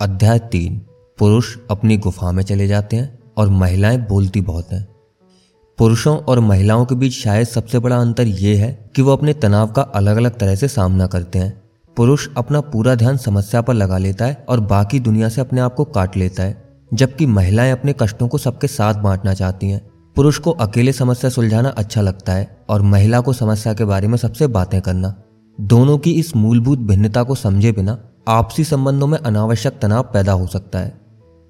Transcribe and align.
अध्याय 0.00 0.38
तीन, 0.38 0.78
पुरुष 1.18 1.56
अपनी 1.70 1.96
गुफा 1.96 2.32
में 2.32 2.42
चले 2.42 2.66
जाते 2.66 2.96
हैं 2.96 3.18
और 3.36 3.48
महिलाएँ 3.48 3.98
बोलती 3.98 4.40
बहुत 4.40 4.72
हैं। 4.72 4.88
पुरुषों 5.78 6.18
और 6.18 6.40
महिलाओं 6.40 6.84
के 6.84 6.94
बीच 6.94 7.12
शायद 7.12 7.46
सबसे 7.46 7.78
बड़ा 7.78 7.96
अंतर 7.96 8.26
यह 8.26 8.64
है 8.64 8.90
कि 8.96 9.02
वो 9.02 9.12
अपने 9.12 9.32
तनाव 9.32 9.66
का 9.66 9.82
अलग 9.82 10.16
अलग 10.16 10.38
तरह 10.38 10.54
से 10.54 10.68
सामना 10.68 11.06
करते 11.06 11.38
हैं। 11.38 11.62
पुरुष 11.96 12.28
अपना 12.36 12.60
पूरा 12.60 12.94
ध्यान 12.94 13.16
समस्या 13.16 13.62
पर 13.62 13.74
लगा 13.74 13.98
लेता 13.98 14.24
है 14.24 14.46
और 14.48 14.60
बाकी 14.60 15.00
दुनिया 15.00 15.28
से 15.28 15.40
अपने 15.40 15.60
आप 15.60 15.74
को 15.74 15.84
काट 15.84 16.16
लेता 16.16 16.42
है, 16.42 16.80
जबकि 16.94 17.26
महिलाएँ 17.26 17.72
अपने 17.72 17.94
कष्टों 18.00 18.28
को 18.28 18.38
सबके 18.38 18.66
साथ 18.66 18.94
बांटना 18.94 19.34
चाहती 19.34 19.70
हैं। 19.70 19.90
पुरुष 20.16 20.38
को 20.38 20.50
अकेले 20.50 20.92
समस्या 20.92 21.30
सुलझाना 21.30 21.68
अच्छा 21.68 22.00
लगता 22.00 22.32
है 22.32 22.64
और 22.68 22.82
महिला 22.82 23.20
को 23.20 23.32
समस्या 23.32 23.74
के 23.74 23.84
बारे 23.84 24.08
में 24.08 24.16
सबसे 24.16 24.46
बातें 24.46 24.80
करना। 24.80 25.22
दोनों 25.60 25.98
की 25.98 26.12
इस 26.12 26.36
मूलभूत 26.36 26.78
भिन्नता 26.78 27.22
को 27.22 27.34
समझे 27.34 27.72
बिना 27.72 27.98
आपसी 28.26 28.64
संबंधों 28.64 29.06
में 29.06 29.18
अनावश्यक 29.18 29.78
तनाव 29.82 30.02
पैदा 30.12 30.32
हो 30.32 30.46
सकता 30.46 30.78
है। 30.78 30.92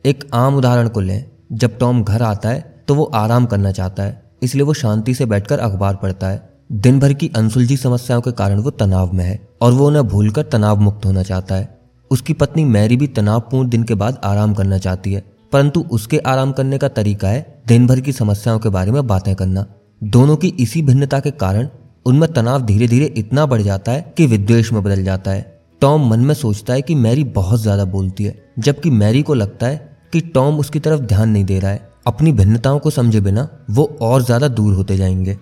एक 0.04 0.24
आम 0.34 0.56
उदाहरण 0.56 0.88
को 0.88 1.00
लें, 1.00 1.24
जब 1.52 1.76
टॉम 1.78 2.02
घर 2.04 2.22
आता 2.22 2.48
है 2.48 2.72
तो 2.88 2.94
वो 2.94 3.04
आराम 3.04 3.46
करना 3.46 3.70
चाहता 3.72 4.02
है, 4.02 4.22
इसलिए 4.42 4.64
वो 4.64 4.74
शांति 4.74 5.14
से 5.14 5.26
बैठकर 5.26 5.58
अखबार 5.58 5.96
पढ़ता 5.96 6.28
है। 6.28 6.42
दिन 6.72 6.98
भर 7.00 7.12
की 7.12 7.30
अनसुलझी 7.36 7.76
समस्याओं 7.76 8.20
के 8.20 8.32
कारण 8.32 8.58
वो 8.58 8.70
तनाव 8.70 9.12
में 9.12 9.24
है, 9.24 9.38
और 9.62 9.72
वो 9.72 9.86
उन्हें 9.86 10.06
भूलकर 10.08 10.42
तनाव 10.42 10.80
मुक्त 10.80 11.06
होना 11.06 11.22
चाहता 11.22 11.54
है। 11.54 11.68
उसकी 12.10 12.32
पत्नी 12.32 12.64
मैरी 12.64 12.96
भी 12.96 13.06
तनावपूर्ण 13.06 13.68
दिन 13.68 13.82
के 13.82 13.94
बाद 13.94 14.20
आराम 14.24 14.54
करना 14.54 14.78
चाहती 14.78 15.12
है, 15.12 15.24
परंतु 15.52 15.84
उसके 15.90 16.18
आराम 16.18 16.52
करने 16.52 16.78
का 16.78 16.88
तरीका 16.90 17.28
है 17.28 17.62
दिन 17.66 17.86
भर 17.86 18.00
की 18.00 18.12
समस्याओं 18.12 18.58
के 18.58 18.68
बारे 18.68 18.90
में 18.90 19.06
बातें 19.06 19.34
करना। 19.36 19.66
दोनों 20.02 20.36
की 20.36 20.48
इसी 20.58 20.82
भिन्नता 20.82 21.20
के 21.20 21.30
कारण 21.30 21.68
उनमें 22.06 22.32
तनाव 22.32 22.62
धीरे 22.62 22.88
धीरे 22.88 23.06
इतना 23.16 23.46
बढ़ 23.46 23.62
जाता 23.62 23.92
है 23.92 24.14
कि 24.16 24.26
विद्वेश 24.26 24.72
में 24.72 24.82
बदल 24.82 25.04
जाता 25.04 25.30
है। 25.30 25.53
टॉम 25.84 26.06
मन 26.10 26.20
में 26.20 26.32
सोचता 26.34 26.72
है 26.72 26.82
कि 26.82 26.94
मैरी 26.94 27.24
बहुत 27.24 27.60
ज़्यादा 27.60 27.84
बोलती 27.84 28.24
है, 28.24 28.52
जबकि 28.58 28.90
मैरी 28.90 29.20
को 29.22 29.34
लगता 29.34 29.66
है 29.66 29.98
कि 30.12 30.20
टॉम 30.20 30.58
उसकी 30.58 30.80
तरफ़ 30.80 31.00
ध्यान 31.00 31.28
नहीं 31.28 31.44
दे 31.44 31.58
रहा 31.58 31.70
है। 31.70 31.88
अपनी 32.06 32.32
भिन्नताओं 32.32 32.78
को 32.78 32.90
समझे 32.90 33.20
बिना 33.20 33.48
वो 33.70 33.84
और 34.02 34.22
ज़्यादा 34.22 34.48
दूर 34.48 34.74
होते 34.74 34.96
जाएँगे। 34.96 35.36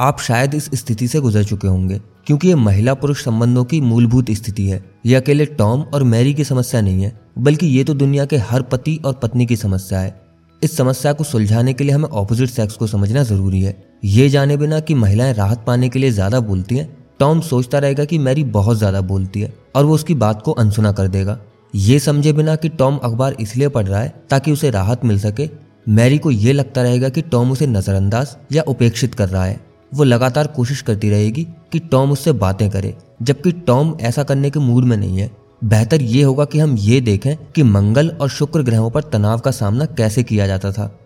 आप 0.00 0.20
शायद 0.20 0.54
इस 0.54 0.68
स्थिति 0.74 1.08
से 1.08 1.20
गुजर 1.20 1.44
चुके 1.44 1.68
होंगे, 1.68 2.00
क्योंकि 2.26 2.48
ये 2.48 2.54
महिला 2.54 2.94
पुरुष 2.94 3.24
संबंधों 3.24 3.64
की 3.64 3.80
मूलभूत 3.80 4.30
स्थिति 4.30 4.68
है। 4.68 4.84
ये 5.06 5.14
अकेले 5.14 5.46
टॉम 5.46 5.82
और 5.84 6.02
मैरी 6.04 6.34
की 6.34 6.44
समस्या 6.44 6.80
नहीं 6.80 7.02
है, 7.02 7.12
बल्कि 7.38 7.66
ये 7.66 7.84
तो 7.84 7.94
दुनिया 7.94 8.24
के 8.24 8.36
हर 8.36 8.62
पति 8.62 9.00
और 9.04 9.18
पत्नी 9.22 9.46
की 9.46 9.56
समस्या 9.56 10.00
है। 10.00 10.14
इस 10.62 10.76
समस्या 10.76 11.12
को 11.12 11.24
सुलझाने 11.24 11.72
के 11.72 11.84
लिए 11.84 11.94
हमें 11.94 12.08
ऑपोजिट 12.08 12.50
सेक्स 12.50 12.76
को 12.76 12.86
समझना 12.86 13.22
ज़रूरी 13.22 13.62
है। 13.62 13.76
ये 14.04 14.28
जाने 14.28 14.56
बिना 14.56 14.80
कि 14.80 14.94
महिलाएँ 14.94 15.34
राहत 15.34 15.64
पाने 15.66 15.88
के 15.88 15.98
लिए 15.98 16.10
ज़्यादा 16.10 16.40
बोलती 16.40 16.76
हैं, 16.76 16.96
टॉम 17.20 17.40
सोचता 17.40 17.78
रहेगा 17.78 18.04
कि 18.04 18.18
मैरी 18.18 18.44
बहुत 18.44 18.76
ज़्यादा 18.78 19.00
बोलती 19.00 19.40
है। 19.40 19.54
और 19.76 19.84
वो 19.84 19.94
उसकी 19.94 20.14
बात 20.14 20.42
को 20.42 20.52
अनसुना 20.52 20.92
कर 20.92 21.08
देगा। 21.08 21.38
ये 21.74 21.98
समझे 21.98 22.32
बिना 22.32 22.56
कि 22.56 22.68
टॉम 22.68 22.96
अखबार 22.96 23.36
इसलिए 23.40 23.68
पढ़ 23.68 23.86
रहा 23.86 24.00
है 24.00 24.22
ताकि 24.30 24.52
उसे 24.52 24.70
राहत 24.70 25.04
मिल 25.04 25.18
सके। 25.20 25.48
मैरी 25.88 26.18
को 26.18 26.30
यह 26.30 26.52
लगता 26.52 26.82
रहेगा 26.82 27.08
कि 27.08 27.22
टॉम 27.22 27.50
उसे 27.50 27.66
नजरअंदाज 27.66 28.36
या 28.52 28.62
उपेक्षित 28.62 29.14
कर 29.14 29.28
रहा 29.28 29.44
है। 29.44 29.60
वो 29.94 30.04
लगातार 30.04 30.46
कोशिश 30.46 30.82
करती 30.82 31.10
रहेगी 31.10 31.46
कि 31.72 31.78
टॉम 31.78 32.12
उससे 32.12 32.32
बातें 32.32 32.70
करे, 32.70 32.96
जबकि 33.22 33.52
टॉम 33.52 33.96
ऐसा 34.00 34.22
करने 34.22 34.50
के 34.50 34.60
मूड 34.60 34.84
में 34.84 34.96
नहीं 34.96 35.18
है। 35.18 35.30
बेहतर 35.64 36.02
ये 36.02 36.22
होगा 36.22 36.44
कि 36.44 36.58
हम 36.58 36.76
ये 36.76 37.00
देखें 37.00 37.36
कि 37.36 37.62
मंगल 37.62 38.08
और 38.08 38.28
शुक्र 38.28 38.62
ग्रहों 38.62 38.90
पर 38.90 39.02
तनाव 39.02 39.38
का 39.38 39.50
सामना 39.50 39.84
कैसे 39.86 40.22
किया 40.22 40.46
जाता 40.46 40.72
था। 40.72 40.98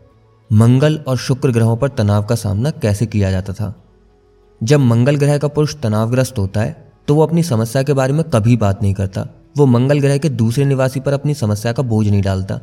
मंगल 0.53 0.97
और 1.09 1.17
शुक्र 1.17 1.51
ग्रहों 1.51 1.77
पर 1.77 1.89
तनाव 1.89 2.25
का 2.25 2.35
सामना 2.35 2.71
कैसे 2.71 3.07
किया 3.07 3.31
जाता 3.31 3.53
था? 3.53 3.75
जब 4.63 4.81
मंगल 4.81 5.17
ग्रह 5.17 5.39
का 5.39 5.49
पुरुष 5.49 5.75
तनावग्रस्त 5.77 6.39
होता 6.39 6.61
है 6.61 6.90
तो 7.11 7.15
वो 7.15 7.23
अपनी 7.23 7.43
समस्या 7.43 7.83
के 7.83 7.93
बारे 7.93 8.13
में 8.13 8.23
कभी 8.25 8.57
बात 8.57 8.83
नहीं 8.83 8.93
करता। 8.95 9.27
वो 9.57 9.65
मंगल 9.67 10.01
ग्रह 10.01 10.19
के 10.19 10.29
दूसरे 10.31 10.65
निवासी 10.65 11.01
पर 11.01 11.13
अपनी 11.13 11.35
समस्या 11.35 11.73
का 11.73 11.83
बोझ 11.83 12.07
नहीं 12.09 12.21
डालता, 12.23 12.59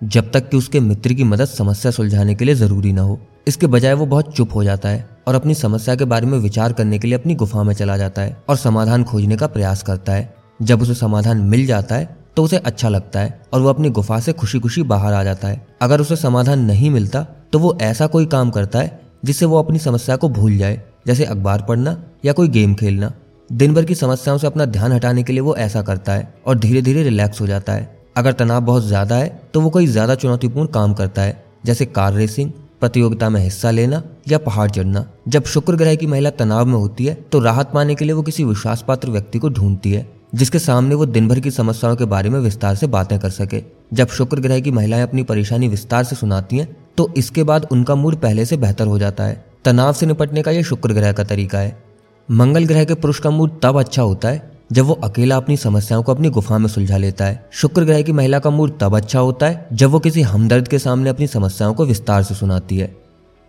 जब 0.00 0.30
तक 0.32 0.48
कि 0.48 0.56
उसके 0.56 0.80
मित्र 0.80 1.12
की 1.12 1.24
मदद 1.24 1.44
समस्या 1.44 1.90
सुलझाने 1.92 2.34
के 2.34 2.44
लिए 2.44 2.54
ज़रूरी 2.54 2.92
ना 2.92 3.02
हो। 3.02 3.18
इसके 3.48 3.66
बजाय 3.66 3.94
वो 3.94 4.06
बहुत 4.06 4.34
चुप 4.36 4.54
हो 4.54 4.64
जाता 4.64 4.88
है 4.88 5.08
और 5.28 5.34
अपनी 5.34 5.54
समस्या 5.54 5.94
के 5.94 6.04
बारे 6.04 6.26
में 6.26 6.36
विचार 6.38 6.72
करने 6.72 6.98
के 6.98 7.08
लिए 7.08 7.18
अपनी 7.18 7.34
गुफा 7.34 7.62
में 7.62 7.74
चला 7.74 7.96
जाता 7.96 8.22
है 8.22 8.36
और 8.48 8.56
समाधान 8.56 9.04
खोजने 9.04 9.36
का 9.36 9.46
प्रयास 9.48 9.82
करता 9.82 10.12
है। 10.12 10.34
जब 10.62 10.82
उसे 10.82 10.94
समाधान 10.94 11.46
मिल 11.46 11.66
जाता 11.66 11.94
है 11.94 12.16
तो 12.36 12.44
उसे 12.44 12.56
अच्छा 12.58 12.88
लगता 12.88 13.20
है 13.20 13.40
और 13.52 13.60
वो 13.60 13.68
अपनी 13.68 13.90
गुफा 13.92 14.20
से 14.20 14.32
खुशी 14.34 14.60
खुशी 14.60 14.82
बाहर 14.84 15.12
आ 15.12 15.24
जाता 15.24 15.48
है। 15.48 15.66
अगर 15.82 16.00
उसे 16.00 16.16
समाधान 16.18 16.64
नहीं 16.64 16.90
मिलता 16.90 17.26
तो 17.52 17.58
वो 17.58 17.76
ऐसा 17.82 18.06
कोई 18.08 18.26
काम 18.28 18.50
करता 18.50 18.78
है, 18.78 19.00
जिससे 19.24 19.46
वो 19.46 19.58
अपनी 19.58 19.78
समस्या 19.78 20.16
को 20.16 20.28
भूल 20.30 20.56
जाए, 20.58 20.82
जैसे 21.06 21.24
अखबार 21.24 21.62
पढ़ना 21.62 21.96
या 22.24 22.32
कोई 22.32 22.48
गेम 22.50 22.74
खेलना। 22.74 23.12
दिन 23.52 23.74
भर 23.74 23.84
की 23.84 23.94
समस्याओं 23.94 24.38
से 24.38 24.46
अपना 24.46 24.64
ध्यान 24.66 24.92
हटाने 24.92 25.22
के 25.22 25.32
लिए 25.32 25.40
वो 25.40 25.54
ऐसा 25.56 25.80
करता 25.82 26.12
है 26.12 26.32
और 26.46 26.58
धीरे 26.58 26.82
धीरे 26.82 27.02
रिलैक्स 27.02 27.40
हो 27.40 27.46
जाता 27.46 27.72
है। 27.72 27.88
अगर 28.16 28.32
तनाव 28.32 28.60
बहुत 28.60 28.84
ज़्यादा 28.84 29.16
है 29.16 29.28
तो 29.54 29.60
वो 29.60 29.70
कोई 29.70 29.86
ज़्यादा 29.86 30.14
चुनौतीपूर्ण 30.14 30.68
काम 30.68 30.94
करता 30.94 31.22
है, 31.22 31.44
जैसे 31.66 31.86
कार 31.86 32.12
रेसिंग, 32.14 32.50
प्रतियोगिता 32.80 33.28
में 33.28 33.40
हिस्सा 33.40 33.70
लेना 33.70 34.02
या 34.28 34.38
पहाड़ 34.38 34.70
चढ़ना। 34.70 35.04
जब 35.28 35.44
शुक्र 35.46 35.76
ग्रह 35.76 35.94
की 35.94 36.06
महिला 36.06 36.30
तनाव 36.32 36.66
में 36.66 36.74
होती 36.74 37.06
है 37.06 37.14
तो 37.24 37.40
राहत 37.40 37.70
पाने 37.74 37.94
के 37.94 38.04
लिए 38.04 38.14
वो 38.14 38.22
किसी 38.22 38.44
विश्वास 38.44 38.84
पात्र 38.88 39.10
व्यक्ति 39.10 39.38
को 39.38 39.48
ढूंढती 39.50 39.92
है, 39.92 40.06
जिसके 40.34 40.58
सामने 40.60 40.94
वो 40.94 41.06
दिन 41.06 41.28
भर 41.28 41.40
की 41.40 41.50
समस्याओं 41.52 41.96
के 41.96 42.04
बारे 42.06 42.30
में 42.30 42.40
विस्तार 42.40 42.74
से 42.76 42.86
बातें 42.88 43.18
कर 43.18 43.30
सके। 43.32 43.62
जब 43.92 44.08
शुक्र 44.10 44.40
ग्रह 44.40 44.60
की 44.60 44.70
महिलाएँ 44.72 45.02
अपनी 45.02 45.22
परेशानी 45.24 45.68
विस्तार 45.68 46.04
से 46.04 46.16
सुनाती 46.16 46.58
हैं 46.58 46.76
तो 46.96 47.12
इसके 47.16 47.42
बाद 47.44 47.68
उनका 47.72 47.94
मूड 47.96 48.16
पहले 48.18 48.46
से 48.46 48.56
बेहतर 48.58 48.86
हो 48.86 48.98
जाता 48.98 49.24
है। 49.24 49.44
तनाव 49.64 49.92
से 49.92 50.06
निपटने 50.06 50.42
का 50.42 50.50
यह 50.50 50.62
शुक्र 50.64 50.92
ग्रह 50.92 51.12
का 51.12 51.24
तरीका 51.26 51.58
है। 51.58 51.80
मंगल 52.28 52.64
ग्रह 52.64 52.84
के 52.84 52.94
पुरुष 52.94 53.18
का 53.18 53.30
मूड 53.30 53.60
तब 53.62 53.78
अच्छा 53.78 54.02
होता 54.02 54.28
है, 54.28 54.50
जब 54.72 54.84
वो 54.84 54.94
अकेला 54.94 55.36
अपनी 55.36 55.56
समस्याओं 55.56 56.02
को 56.02 56.12
अपनी 56.12 56.28
गुफा 56.30 56.58
में 56.58 56.68
सुलझा 56.68 56.96
लेता 56.96 57.24
है। 57.24 57.48
शुक्र 57.52 57.84
ग्रह 57.84 58.02
की 58.02 58.12
महिला 58.12 58.38
का 58.38 58.50
मूड 58.50 58.78
तब 58.80 58.96
अच्छा 58.96 59.18
होता 59.18 59.46
है, 59.46 59.66
जब 59.72 59.90
वो 59.90 59.98
किसी 59.98 60.22
हमदर्द 60.22 60.68
के 60.68 60.78
सामने 60.78 61.10
अपनी 61.10 61.26
समस्याओं 61.26 61.74
को 61.74 61.84
विस्तार 61.84 62.22
से 62.22 62.34
सुनाती 62.34 62.78
है। 62.78 62.94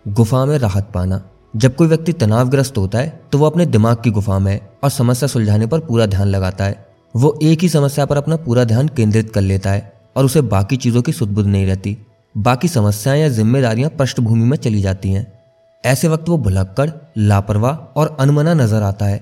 गुफा 0.06 0.44
में 0.44 0.58
राहत 0.58 0.90
पाना। 0.94 1.22
जब 1.56 1.74
कोई 1.76 1.88
व्यक्ति 1.88 2.12
तनावग्रस्त 2.12 2.78
होता 2.78 2.98
है 2.98 3.20
तो 3.32 3.38
वो 3.38 3.46
अपने 3.46 3.66
दिमाग 3.66 3.96
की 3.96 4.10
गुफा 4.10 4.38
में 4.38 4.60
और 4.84 4.90
समस्या 4.90 5.26
सुलझाने 5.28 5.66
पर 5.66 5.80
पूरा 5.80 6.06
ध्यान 6.06 6.28
लगाता 6.28 6.64
है। 6.64 6.86
वो 7.14 7.38
एक 7.42 7.62
ही 7.62 7.68
समस्या 7.68 8.06
पर 8.06 8.16
अपना 8.16 8.36
पूरा 8.36 8.64
ध्यान 8.64 8.88
केंद्रित 8.88 9.30
कर 9.30 9.40
लेता 9.40 9.70
है 9.70 9.92
और 10.16 10.24
उसे 10.24 10.40
बाकी 10.40 10.76
चीज़ों 10.76 11.02
की 11.02 11.12
सुदबुद 11.12 11.46
नहीं 11.46 11.66
रहती। 11.66 11.96
बाकी 12.34 12.68
समस्याएँ 12.68 13.20
या 13.20 13.28
जिम्मेदारियाँ 13.28 13.90
पृष्ठभूमि 13.90 14.44
में 14.44 14.56
चली 14.56 14.80
जाती 14.82 15.12
हैं। 15.12 15.26
ऐसे 15.84 16.08
वक्त 16.08 16.28
वो 16.28 16.36
भुलक्कड़, 16.38 16.90
लापरवाह 17.18 17.74
और 17.96 18.16
अनमना 18.20 18.54
नज़र 18.54 18.82
आता 18.82 19.06
है। 19.06 19.20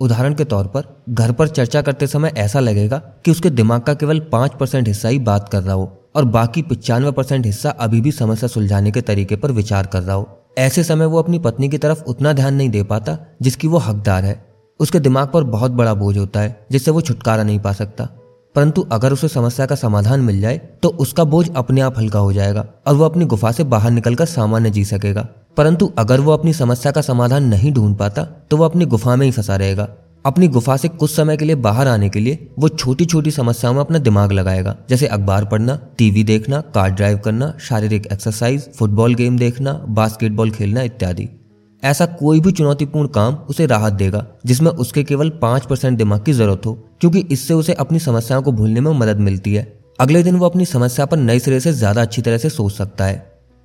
उदाहरण 0.00 0.34
के 0.34 0.44
तौर 0.44 0.66
पर, 0.66 0.84
घर 1.08 1.32
पर 1.32 1.48
चर्चा 1.48 1.82
करते 1.82 2.06
समय 2.06 2.32
ऐसा 2.36 2.60
लगेगा 2.60 2.98
कि 3.24 3.30
उसके 3.30 3.50
दिमाग 3.50 3.80
का 3.80 3.94
केवल 3.94 4.20
पाँच 4.32 4.54
परसेंट 4.60 4.86
हिस्सा 4.88 5.08
ही 5.08 5.18
बात 5.20 5.48
कर 5.48 5.62
रहा 5.62 5.74
हो 5.74 5.90
और 6.16 6.24
बाकी 6.26 6.62
पिचानवे 6.62 7.10
परसेंट 7.10 7.46
हिस्सा 7.46 7.70
अभी 7.70 8.00
भी 8.00 8.12
समस्या 8.12 8.48
सुलझाने 8.48 8.90
के 8.90 9.00
तरीके 9.00 9.36
पर 9.36 9.52
विचार 9.52 9.86
कर 9.86 10.02
रहा 10.02 10.16
हो। 10.16 10.28
ऐसे 10.58 10.84
समय 10.84 11.06
वो 11.06 11.18
अपनी 11.18 11.38
पत्नी 11.38 11.68
की 11.68 11.78
तरफ़ 11.78 12.04
उतना 12.04 12.32
ध्यान 12.32 12.54
नहीं 12.54 12.70
दे 12.70 12.82
पाता 12.84 13.16
जिसकी 13.42 13.68
वो 13.68 13.78
हकदार 13.78 14.24
है। 14.24 14.40
उसके 14.80 15.00
दिमाग 15.00 15.28
पर 15.28 15.44
बहुत 15.44 15.70
बड़ा 15.70 15.92
बोझ 15.94 16.16
होता 16.18 16.40
है, 16.40 16.66
जिससे 16.72 16.90
वो 16.90 17.00
छुटकारा 17.00 17.42
नहीं 17.42 17.58
पा 17.58 17.72
सकता। 17.72 18.08
परंतु 18.54 18.86
अगर 18.92 19.12
उसे 19.12 19.28
समस्या 19.28 19.66
का 19.66 19.74
समाधान 19.74 20.20
मिल 20.20 20.40
जाए 20.40 20.56
तो 20.82 20.88
उसका 20.98 21.24
बोझ 21.24 21.48
अपने 21.50 21.80
आप 21.80 21.98
हल्का 21.98 22.18
हो 22.18 22.32
जाएगा 22.32 22.64
और 22.86 22.94
वो 22.94 23.04
अपनी 23.04 23.24
गुफा 23.24 23.52
से 23.52 23.64
बाहर 23.66 23.90
निकलकर 23.90 24.26
सामान्य 24.26 24.70
जी 24.70 24.84
सकेगा। 24.84 25.26
परंतु 25.56 25.90
अगर 25.98 26.20
वो 26.20 26.32
अपनी 26.32 26.52
समस्या 26.54 26.92
का 26.92 27.00
समाधान 27.02 27.44
नहीं 27.46 27.72
ढूंढ 27.72 27.96
पाता 27.96 28.24
तो 28.50 28.56
वो 28.56 28.64
अपनी 28.64 28.84
गुफा 28.86 29.16
में 29.16 29.24
ही 29.26 29.32
फंसा 29.32 29.56
रहेगा। 29.56 29.88
अपनी 30.24 30.48
गुफा 30.48 30.76
से 30.76 30.88
कुछ 30.90 31.10
समय 31.10 31.36
के 31.36 31.44
लिए 31.44 31.54
बाहर 31.56 31.88
आने 31.88 32.08
के 32.08 32.20
लिए 32.20 32.48
वो 32.58 32.68
छोटी 32.70 33.04
छोटी 33.04 33.30
समस्याओं 33.30 33.74
में 33.74 33.80
अपना 33.80 33.98
दिमाग 33.98 34.32
लगाएगा, 34.32 34.76
जैसे 34.90 35.06
अखबार 35.08 35.44
पढ़ना, 35.44 35.78
टीवी 35.98 36.24
देखना, 36.24 36.60
कार 36.60 36.90
ड्राइव 36.90 37.18
करना, 37.18 37.52
शारीरिक 37.60 38.06
एक्सरसाइज 38.06 38.68
फुटबॉल 38.74 39.14
गेम 39.14 39.38
देखना 39.38 39.72
बास्केटबॉल 39.90 40.50
खेलना 40.50 40.82
इत्यादि। 40.82 41.28
ऐसा 41.82 42.06
कोई 42.06 42.40
भी 42.40 42.52
चुनौतीपूर्ण 42.52 43.08
काम 43.08 43.34
उसे 43.48 43.66
राहत 43.66 43.92
देगा, 43.94 44.24
जिसमें 44.46 44.70
उसके 44.70 45.04
केवल 45.04 45.30
पाँच 45.42 45.66
परसेंट 45.66 45.98
दिमाग 45.98 46.24
की 46.24 46.32
ज़रूरत 46.32 46.66
हो, 46.66 46.72
क्योंकि 47.00 47.26
इससे 47.30 47.54
उसे 47.54 47.74
अपनी 47.74 47.98
समस्याओं 48.00 48.42
को 48.42 48.52
भूलने 48.52 48.80
में 48.80 48.92
मदद 48.94 49.20
मिलती 49.20 49.54
है। 49.54 49.66
अगले 50.00 50.22
दिन 50.22 50.36
वो 50.36 50.46
अपनी 50.46 50.64
समस्या 50.66 51.06
पर 51.06 51.16
नए 51.18 51.38
सिरे 51.38 51.60
से 51.60 51.72
ज़्यादा 51.72 52.02
अच्छी 52.02 52.22
तरह 52.22 52.38
से 52.38 52.50
सोच 52.50 52.72
सकता 52.72 53.04
है। 53.04 53.24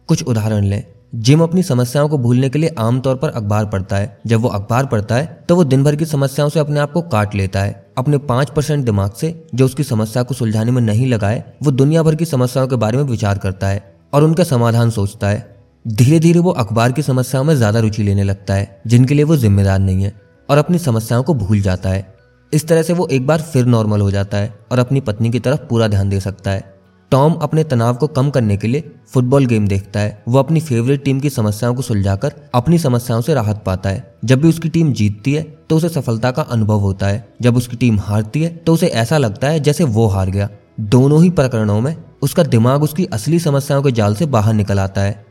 कुछ 0.10 0.24
उदाहरण 0.24 0.64
लें। 0.64 0.84
जिम 1.16 1.42
अपनी 1.44 1.62
समस्याओं 1.64 2.08
को 2.10 2.18
भूलने 2.18 2.48
के 2.50 2.60
लिए 2.60 2.74
आमतौर 2.80 3.16
पर 3.16 3.30
अखबार 3.30 3.66
पढ़ता 3.66 3.98
है। 3.98 4.18
जब 4.28 4.42
वो 4.42 4.50
अखबार 4.50 4.86
पढ़ता 4.86 5.16
है 5.16 5.26
तो 5.50 5.56
वो 5.56 5.64
दिन 5.64 5.84
भर 5.84 5.96
की 5.96 6.06
समस्याओं 6.06 6.50
से 6.50 6.60
अपने 6.60 6.80
आप 6.80 6.92
को 6.92 7.02
काट 7.04 7.36
लेता 7.36 7.62
है। 7.62 7.84
अपने 7.98 8.18
पाँच 8.20 8.50
परसेंट 8.50 8.84
दिमाग 8.86 9.12
से 9.12 9.48
जो 9.56 9.66
उसकी 9.66 9.84
समस्या 9.84 10.24
को 10.24 10.34
सुलझाने 10.34 10.72
में 10.72 10.82
नहीं 10.82 11.08
लगाए, 11.08 11.44
वो 11.64 11.72
दुनिया 11.72 12.04
भर 12.04 12.16
की 12.16 12.26
समस्याओं 12.26 12.68
के 12.68 12.76
बारे 12.76 12.98
में 12.98 13.04
विचार 13.06 13.38
करता 13.38 13.68
है 13.68 13.84
और 14.14 14.24
उनका 14.24 14.44
समाधान 14.44 14.90
सोचता 14.90 15.30
है। 15.30 15.56
धीरे 15.86 16.20
धीरे 16.20 16.40
वो 16.40 16.52
अखबार 16.54 16.92
की 16.92 17.02
समस्याओं 17.04 17.44
में 17.44 17.56
ज़्यादा 17.56 17.80
रुचि 17.80 18.04
लेने 18.04 18.24
लगता 18.24 18.54
है, 18.54 18.82
जिनके 18.88 19.14
लिए 19.14 19.24
वो 19.24 19.38
जिम्मेदार 19.38 19.80
नहीं 19.80 20.04
है 20.04 20.14
और 20.50 20.58
अपनी 20.58 20.78
समस्याओं 20.80 21.24
को 21.24 21.34
भूल 21.36 21.62
जाता 21.62 21.90
है। 21.90 22.14
इस 22.54 22.68
तरह 22.68 22.82
से 22.82 22.94
वो 22.94 23.08
एक 23.08 23.28
बार 23.28 23.42
फिर 23.44 23.66
नॉर्मल 23.66 24.02
हो 24.02 24.12
जाता 24.12 24.38
है 24.38 24.54
और 24.72 24.80
अपनी 24.80 25.02
पत्नी 25.02 25.30
की 25.30 25.40
तरफ़ 25.40 25.60
पूरा 25.60 25.88
ध्यान 25.88 26.10
दे 26.10 26.20
सकता 26.20 26.52
है। 26.52 26.74
टॉम 27.12 27.34
अपने 27.34 27.64
तनाव 27.64 27.96
को 27.96 28.08
कम 28.08 28.30
करने 28.30 28.58
के 28.58 28.68
लिए 28.68 28.92
फुटबॉल 29.08 29.46
गेम 29.46 29.68
देखता 29.68 30.00
है। 30.00 30.24
वो 30.28 30.40
अपनी 30.40 30.60
फेवरेट 30.60 31.04
टीम 31.04 31.20
की 31.20 31.30
समस्याओं 31.30 31.76
को 31.76 31.82
सुलझाकर 31.82 32.34
अपनी 32.56 32.80
समस्याओं 32.80 33.22
से 33.22 33.34
राहत 33.34 33.62
पाता 33.66 33.90
है। 33.90 34.14
जब 34.26 34.42
भी 34.42 34.50
उसकी 34.50 34.70
टीम 34.70 34.92
जीतती 34.94 35.34
है 35.34 35.44
तो 35.70 35.76
उसे 35.78 35.90
सफलता 35.90 36.32
का 36.32 36.42
अनुभव 36.42 36.80
होता 36.80 37.08
है। 37.08 37.28
जब 37.42 37.58
उसकी 37.58 37.78
टीम 37.78 38.00
हारती 38.00 38.44
है 38.44 38.50
तो 38.56 38.74
उसे 38.74 38.88
ऐसा 38.88 39.18
लगता 39.18 39.48
है 39.48 39.60
जैसे 39.60 39.84
वो 39.84 40.08
हार 40.08 40.30
गया। 40.30 40.50
दोनों 40.80 41.24
ही 41.24 41.30
प्रकरणों 41.30 41.80
में 41.82 41.96
उसका 42.22 42.44
दिमाग 42.44 42.84
उसकी 42.84 43.06
असली 43.06 43.40
समस्याओं 43.40 43.84
के 43.84 43.92
जाल 43.92 44.16
से 44.16 44.26
बाहर 44.26 44.54
निकल 44.54 44.80
आता 44.80 45.02
है। 45.02 45.26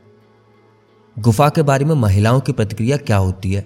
गुफा 1.17 1.49
के 1.49 1.63
बारे 1.63 1.85
में 1.85 1.95
महिलाओं 1.95 2.41
की 2.41 2.53
प्रतिक्रिया 2.53 2.97
क्या 2.97 3.17
होती 3.17 3.53
है? 3.53 3.65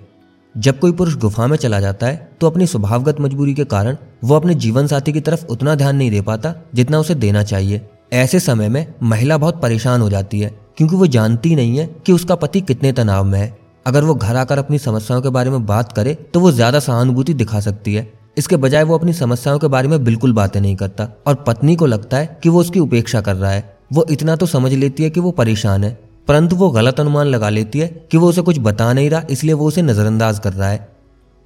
जब 0.54 0.78
कोई 0.78 0.92
पुरुष 0.92 1.16
गुफा 1.16 1.46
में 1.46 1.56
चला 1.56 1.80
जाता 1.80 2.06
है 2.06 2.30
तो 2.40 2.46
अपनी 2.46 2.66
स्वभावगत 2.66 3.20
मजबूरी 3.20 3.54
के 3.54 3.64
कारण 3.64 3.96
वो 4.24 4.34
अपने 4.34 4.54
जीवन 4.54 4.86
साथी 4.86 5.12
की 5.12 5.20
तरफ़ 5.20 5.46
उतना 5.46 5.74
ध्यान 5.74 5.96
नहीं 5.96 6.10
दे 6.10 6.20
पाता 6.20 6.54
जितना 6.74 6.98
उसे 6.98 7.14
देना 7.14 7.42
चाहिए। 7.42 7.88
ऐसे 8.12 8.40
समय 8.40 8.68
में 8.68 8.86
महिला 9.02 9.36
बहुत 9.38 9.60
परेशान 9.62 10.00
हो 10.00 10.08
जाती 10.10 10.40
है, 10.40 10.48
क्योंकि 10.76 10.96
वो 10.96 11.06
जानती 11.08 11.54
नहीं 11.56 11.78
है 11.78 11.86
कि 12.06 12.12
उसका 12.12 12.34
पति 12.36 12.60
कितने 12.60 12.92
तनाव 12.92 13.24
में 13.24 13.38
है। 13.38 13.56
अगर 13.86 14.04
वो 14.04 14.14
घर 14.14 14.36
आकर 14.36 14.58
अपनी 14.58 14.78
समस्याओं 14.78 15.22
के 15.22 15.28
बारे 15.28 15.50
में 15.50 15.66
बात 15.66 15.92
करे 15.92 16.14
तो 16.14 16.40
वो 16.40 16.52
ज़्यादा 16.52 16.78
सहानुभूति 16.80 17.34
दिखा 17.34 17.60
सकती 17.60 17.94
है। 17.94 18.12
इसके 18.38 18.56
बजाय 18.56 18.82
वो 18.84 18.98
अपनी 18.98 19.12
समस्याओं 19.14 19.58
के 19.58 19.66
बारे 19.68 19.88
में 19.88 20.02
बिल्कुल 20.04 20.32
बातें 20.32 20.60
नहीं 20.60 20.74
करता, 20.76 21.08
और 21.26 21.34
पत्नी 21.46 21.76
को 21.76 21.86
लगता 21.86 22.16
है 22.16 22.38
कि 22.42 22.48
वो 22.48 22.60
उसकी 22.60 22.80
उपेक्षा 22.80 23.20
कर 23.20 23.36
रहा 23.36 23.50
है। 23.50 23.78
वो 23.92 24.06
इतना 24.10 24.36
तो 24.36 24.46
समझ 24.48 24.72
लेती 24.74 25.02
है 25.02 25.10
कि 25.10 25.20
वो 25.20 25.30
परेशान 25.32 25.84
है, 25.84 25.98
परंतु 26.28 26.56
वो 26.56 26.70
गलत 26.70 27.00
अनुमान 27.00 27.26
लगा 27.26 27.48
लेती 27.48 27.78
है 27.78 27.88
कि 28.10 28.16
वो 28.16 28.28
उसे 28.28 28.42
कुछ 28.42 28.58
बता 28.58 28.92
नहीं 28.92 29.10
रहा, 29.10 29.22
इसलिए 29.30 29.54
वो 29.54 29.68
उसे 29.68 29.82
नजरअंदाज 29.82 30.38
कर 30.38 30.52
रहा 30.52 30.68
है। 30.68 30.86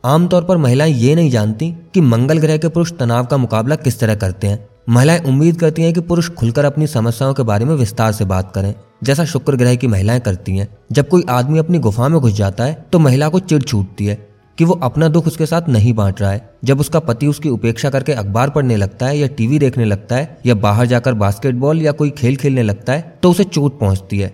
आमतौर 0.05 0.44
पर 0.44 0.56
महिलाएँ 0.56 0.93
ये 0.93 1.15
नहीं 1.15 1.31
जानती 1.31 1.70
कि 1.94 2.00
मंगल 2.03 2.38
ग्रह 2.38 2.56
के 2.56 2.69
पुरुष 2.69 2.93
तनाव 2.93 3.26
का 3.26 3.37
मुकाबला 3.37 3.76
किस 3.76 3.99
तरह 4.00 4.15
करते 4.17 4.47
हैं। 4.47 4.69
महिलाएँ 4.87 5.20
उम्मीद 5.20 5.56
करती 5.56 5.82
हैं 5.82 5.93
कि 5.94 6.00
पुरुष 6.00 6.29
खुलकर 6.31 6.64
अपनी 6.64 6.87
समस्याओं 6.87 7.34
के 7.34 7.43
बारे 7.43 7.64
में 7.64 7.75
विस्तार 7.75 8.12
से 8.12 8.25
बात 8.25 8.50
करें। 8.55 8.75
जैसा 9.05 9.25
शुक्र 9.25 9.56
ग्रह 9.56 9.76
की 9.76 9.87
महिलाएँ 9.87 10.20
करती 10.20 10.56
हैं, 10.56 10.69
जब 10.93 11.08
कोई 11.08 11.25
आदमी 11.31 11.58
अपनी 11.58 11.79
गुफा 11.79 12.08
में 12.08 12.19
घुस 12.20 12.32
जाता 12.32 12.64
है 12.64 12.87
तो 12.93 12.99
महिला 12.99 13.29
को 13.29 13.38
चिड़ 13.40 13.62
छूटती 13.62 14.06
है 14.06 14.14
कि 14.58 14.64
वो 14.64 14.75
अपना 14.82 15.08
दुख 15.08 15.26
उसके 15.26 15.46
साथ 15.46 15.69
नहीं 15.69 15.94
बांट 15.94 16.20
रहा 16.20 16.31
है। 16.31 16.50
जब 16.64 16.81
उसका 16.81 17.00
पति 17.00 17.26
उसकी 17.26 17.49
उपेक्षा 17.49 17.90
करके 17.90 18.12
अखबार 18.12 18.50
पढ़ने 18.50 18.76
लगता 18.76 19.06
है 19.06 19.19
या 19.19 19.26
टीवी 19.29 19.58
देखने 19.58 19.84
लगता 19.84 20.17
है 20.17 20.38
या 20.46 20.55
बाहर 20.56 20.87
जाकर 20.87 21.14
बास्केटबॉल 21.14 21.82
या 21.82 21.93
कोई 21.93 22.11
खेल 22.11 22.37
खेलने 22.37 22.62
लगता 22.62 22.93
है 22.93 23.19
तो 23.23 23.31
उसे 23.31 23.44
चोट 23.44 23.79
पहुँचती 23.81 24.19
है। 24.19 24.32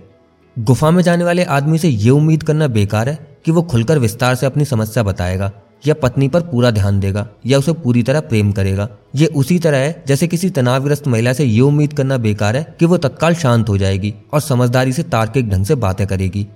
गुफा 0.56 0.90
में 0.90 1.02
जाने 1.02 1.24
वाले 1.24 1.44
आदमी 1.44 1.78
से 1.78 1.88
ये 1.88 2.10
उम्मीद 2.10 2.42
करना 2.42 2.66
बेकार 2.68 3.08
है 3.08 3.18
कि 3.44 3.52
वो 3.52 3.62
खुलकर 3.62 3.98
विस्तार 3.98 4.34
से 4.34 4.46
अपनी 4.46 4.64
समस्या 4.64 5.02
बताएगा। 5.02 5.52
या 5.82 5.94
पत्नी 5.94 6.28
पर 6.28 6.40
पूरा 6.42 6.70
ध्यान 6.70 7.00
देगा, 7.00 7.26
या 7.46 7.58
उसे 7.58 7.72
पूरी 7.74 8.02
तरह 8.02 8.20
प्रेम 8.20 8.52
करेगा। 8.52 8.88
ये 9.14 9.26
उसी 9.26 9.58
तरह 9.58 9.78
है, 9.78 10.02
जैसे 10.06 10.26
किसी 10.26 10.50
तनावग्रस्त 10.50 11.08
महिला 11.08 11.32
से 11.32 11.44
ये 11.44 11.60
उम्मीद 11.60 11.92
करना 11.92 12.16
बेकार 12.18 12.56
है 12.56 12.66
कि 12.80 12.86
वो 12.86 12.96
तत्काल 12.96 13.34
शांत 13.34 13.68
हो 13.68 13.78
जाएगी 13.78 14.14
और 14.32 14.40
समझदारी 14.40 14.92
से 14.92 15.02
तार्किक 15.04 15.48
ढंग 15.50 15.64
से 15.64 15.74
बातें 15.76 16.06
करेगी। 16.06 16.46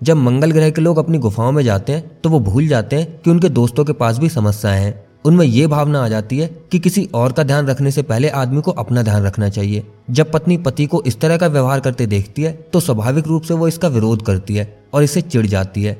जब 0.00 0.16
मंगल 0.16 0.52
ग्रह 0.52 0.70
के 0.70 0.80
लोग 0.80 0.98
अपनी 0.98 1.18
गुफाओं 1.18 1.52
में 1.52 1.62
जाते 1.64 1.92
हैं 1.92 2.10
तो 2.22 2.28
वो 2.28 2.40
भूल 2.40 2.66
जाते 2.68 2.96
हैं 2.96 3.20
कि 3.20 3.30
उनके 3.30 3.48
दोस्तों 3.50 3.84
के 3.84 3.92
पास 3.92 4.18
भी 4.18 4.28
समस्याएँ 4.28 4.84
हैं। 4.84 5.02
उनमें 5.24 5.44
यह 5.46 5.66
भावना 5.68 6.04
आ 6.04 6.08
जाती 6.08 6.38
है 6.38 6.46
कि 6.72 6.78
किसी 6.78 7.04
और 7.14 7.32
का 7.32 7.42
ध्यान 7.42 7.66
रखने 7.66 7.90
से 7.90 8.02
पहले 8.02 8.28
आदमी 8.30 8.60
को 8.60 8.70
अपना 8.72 9.02
ध्यान 9.02 9.22
रखना 9.22 9.48
चाहिए। 9.48 9.86
जब 10.10 10.30
पत्नी 10.32 10.56
पति 10.56 10.86
को 10.86 11.02
इस 11.06 11.20
तरह 11.20 11.36
का 11.36 11.46
व्यवहार 11.46 11.80
करते 11.80 12.06
देखती 12.06 12.42
है 12.42 12.52
तो 12.72 12.80
स्वाभाविक 12.80 13.26
रूप 13.26 13.42
से 13.42 13.54
वो 13.54 13.68
इसका 13.68 13.88
विरोध 13.88 14.22
करती 14.22 14.56
है 14.56 14.66
और 14.94 15.02
इससे 15.02 15.20
चिढ़ 15.22 15.46
जाती 15.46 15.82
है। 15.82 15.96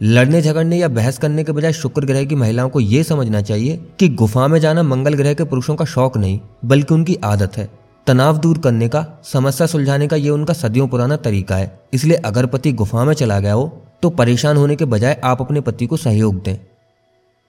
लड़ने 0.00 0.40
झगड़ने 0.42 0.76
या 0.76 0.88
बहस 0.88 1.18
करने 1.18 1.44
के 1.44 1.52
बजाय 1.52 1.72
शुक्र 1.72 2.06
ग्रह 2.06 2.24
की 2.24 2.34
महिलाओं 2.34 2.68
को 2.68 2.80
यह 2.80 3.02
समझना 3.02 3.40
चाहिए 3.42 3.76
कि 3.98 4.08
गुफा 4.08 4.46
में 4.48 4.58
जाना 4.60 4.82
मंगल 4.82 5.14
ग्रह 5.14 5.34
के 5.34 5.44
पुरुषों 5.44 5.74
का 5.74 5.84
शौक 5.84 6.16
नहीं, 6.16 6.40
बल्कि 6.64 6.94
उनकी 6.94 7.18
आदत 7.24 7.56
है। 7.56 7.68
तनाव 8.06 8.38
दूर 8.38 8.58
करने 8.58 8.88
का, 8.88 9.06
समस्या 9.24 9.66
सुलझाने 9.66 10.08
का 10.08 10.16
ये 10.16 10.30
उनका 10.30 10.54
सदियों 10.54 10.88
पुराना 10.88 11.16
तरीका 11.16 11.56
है। 11.56 11.80
इसलिए 11.92 12.16
अगर 12.16 12.46
पति 12.46 12.72
गुफा 12.72 13.04
में 13.04 13.14
चला 13.14 13.38
गया 13.40 13.52
हो 13.52 13.66
तो 14.02 14.10
परेशान 14.10 14.56
होने 14.56 14.76
के 14.76 14.84
बजाय 14.84 15.20
आप 15.24 15.40
अपने 15.40 15.60
पति 15.60 15.86
को 15.86 15.96
सहयोग 15.96 16.42
दें। 16.42 16.56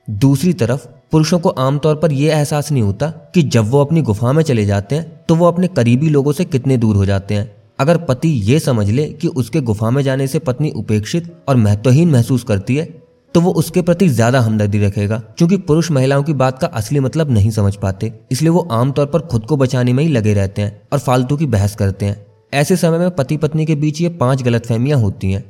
दूसरी 0.07 0.53
तरफ़, 0.53 0.85
पुरुषों 1.11 1.39
को 1.39 1.49
आमतौर 1.49 1.95
पर 1.95 2.11
यह 2.11 2.37
एहसास 2.37 2.71
नहीं 2.71 2.83
होता 2.83 3.07
कि 3.33 3.43
जब 3.43 3.69
वो 3.69 3.81
अपनी 3.81 4.01
गुफा 4.01 4.31
में 4.31 4.43
चले 4.43 4.65
जाते 4.65 4.95
हैं 4.95 5.25
तो 5.25 5.35
वो 5.35 5.45
अपने 5.45 5.67
करीबी 5.67 6.09
लोगों 6.09 6.31
से 6.31 6.45
कितने 6.45 6.77
दूर 6.77 6.95
हो 6.95 7.05
जाते 7.05 7.35
हैं। 7.35 7.53
अगर 7.79 7.97
पति 7.99 8.29
ये 8.43 8.59
समझ 8.59 8.89
ले 8.89 9.07
कि 9.11 9.27
उसके 9.29 9.61
गुफा 9.61 9.89
में 9.89 10.01
जाने 10.03 10.27
से 10.27 10.39
पत्नी 10.41 10.71
उपेक्षित 10.73 11.33
और 11.49 11.55
महत्वहीन 11.57 12.11
महसूस 12.11 12.43
करती 12.43 12.75
है 12.75 12.85
तो 13.35 13.41
वो 13.41 13.51
उसके 13.53 13.81
प्रति 13.81 14.07
ज़्यादा 14.09 14.39
हमदर्दी 14.41 14.79
रखेगा, 14.79 15.17
क्योंकि 15.37 15.57
पुरुष 15.59 15.89
महिलाओं 15.91 16.23
की 16.23 16.33
बात 16.35 16.59
का 16.59 16.67
असली 16.69 16.99
मतलब 16.99 17.31
नहीं 17.31 17.49
समझ 17.51 17.75
पाते, 17.75 18.11
इसलिए 18.31 18.49
वो 18.49 18.59
आमतौर 18.71 19.05
पर 19.05 19.21
खुद 19.21 19.45
को 19.45 19.57
बचाने 19.57 19.93
में 19.93 20.03
ही 20.03 20.09
लगे 20.09 20.33
रहते 20.33 20.61
हैं 20.61 20.81
और 20.93 20.99
फालतू 20.99 21.37
की 21.37 21.45
बहस 21.47 21.75
करते 21.75 22.05
हैं। 22.05 22.25
ऐसे 22.53 22.75
समय 22.77 22.97
में 22.99 23.09
पति 23.11 23.37
पत्नी 23.37 23.65
के 23.65 23.75
बीच 23.75 24.01
ये 24.01 24.09
पाँच 24.15 24.43
गलतफहमियाँ 24.43 24.99
होती 24.99 25.31
हैं। 25.31 25.43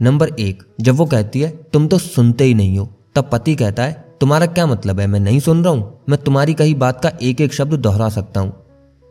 नंबर 0.00 0.28
एक, 0.30 0.62
जब 0.80 0.94
वो 0.94 1.06
कहती 1.06 1.40
है, 1.40 1.48
तुम 1.72 1.88
तो 1.88 1.98
सुनते 1.98 2.44
ही 2.44 2.54
नहीं 2.54 2.78
हो। 2.78 2.88
तब 3.14 3.28
पति 3.32 3.54
कहता 3.54 3.82
है, 3.82 3.92
तुम्हारा 4.20 4.46
क्या 4.48 4.66
मतलब 4.66 5.00
है? 5.00 5.06
मैं 5.06 5.20
नहीं 5.20 5.40
सुन 5.40 5.64
रहा 5.64 5.72
हूँ। 5.72 6.04
मैं 6.08 6.18
तुम्हारी 6.20 6.54
कही 6.54 6.74
बात 6.76 7.02
का 7.02 7.12
एक 7.22 7.40
एक 7.40 7.54
शब्द 7.54 7.74
दोहरा 7.74 8.08
सकता 8.10 8.40
हूँ। 8.40 8.52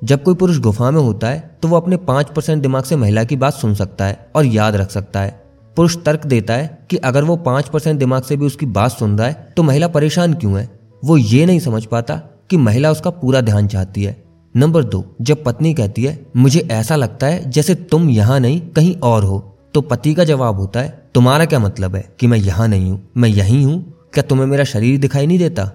जब 0.01 0.23
कोई 0.23 0.35
पुरुष 0.35 0.57
गुफा 0.57 0.89
में 0.91 0.99
होता 1.01 1.27
है 1.27 1.39
तो 1.61 1.67
वो 1.67 1.77
अपने 1.77 1.97
पाँच 1.97 2.29
परसेंट 2.29 2.61
दिमाग 2.61 2.83
से 2.83 2.95
महिला 2.95 3.23
की 3.23 3.35
बात 3.35 3.53
सुन 3.53 3.73
सकता 3.75 4.05
है 4.05 4.31
और 4.35 4.45
याद 4.45 4.75
रख 4.75 4.89
सकता 4.89 5.21
है। 5.21 5.39
पुरुष 5.77 5.97
तर्क 5.97 6.25
देता 6.25 6.53
है 6.53 6.87
कि 6.89 6.97
अगर 6.97 7.23
वो 7.23 7.35
पाँच 7.37 7.67
परसेंट 7.67 7.99
दिमाग 7.99 8.23
से 8.23 8.37
भी 8.37 8.45
उसकी 8.45 8.65
बात 8.67 8.91
सुन 8.91 9.17
रहा 9.17 9.27
है 9.27 9.53
तो 9.57 9.63
महिला 9.63 9.87
परेशान 9.87 10.33
क्यों 10.33 10.59
है? 10.59 10.69
वो 11.05 11.17
ये 11.17 11.45
नहीं 11.45 11.59
समझ 11.59 11.85
पाता 11.85 12.15
कि 12.49 12.57
महिला 12.57 12.91
उसका 12.91 13.09
पूरा 13.09 13.41
ध्यान 13.41 13.67
चाहती 13.67 14.03
है। 14.03 14.15
नंबर 14.55 14.83
दो, 14.83 15.03
जब 15.21 15.43
पत्नी 15.43 15.73
कहती 15.73 16.03
है, 16.03 16.17
मुझे 16.37 16.67
ऐसा 16.71 16.95
लगता 16.95 17.27
है 17.27 17.49
जैसे 17.49 17.75
तुम 17.75 18.09
यहाँ 18.09 18.39
नहीं, 18.39 18.59
कहीं 18.61 18.95
और 18.95 19.23
हो। 19.23 19.39
तो 19.73 19.81
पति 19.81 20.13
का 20.13 20.23
जवाब 20.23 20.59
होता 20.59 20.79
है, 20.79 21.01
तुम्हारा 21.15 21.45
क्या 21.45 21.59
मतलब 21.59 21.95
है 21.95 22.03
कि 22.19 22.27
मैं 22.27 22.37
यहाँ 22.37 22.67
नहीं 22.67 22.89
हूँ? 22.91 23.01
मैं 23.17 23.29
यहीं 23.29 23.63
हूँ? 23.65 23.81
क्या 24.13 24.23
तुम्हें 24.23 24.47
मेरा 24.47 24.63
शरीर 24.63 24.99
दिखाई 24.99 25.27
नहीं 25.27 25.39
देता? 25.39 25.69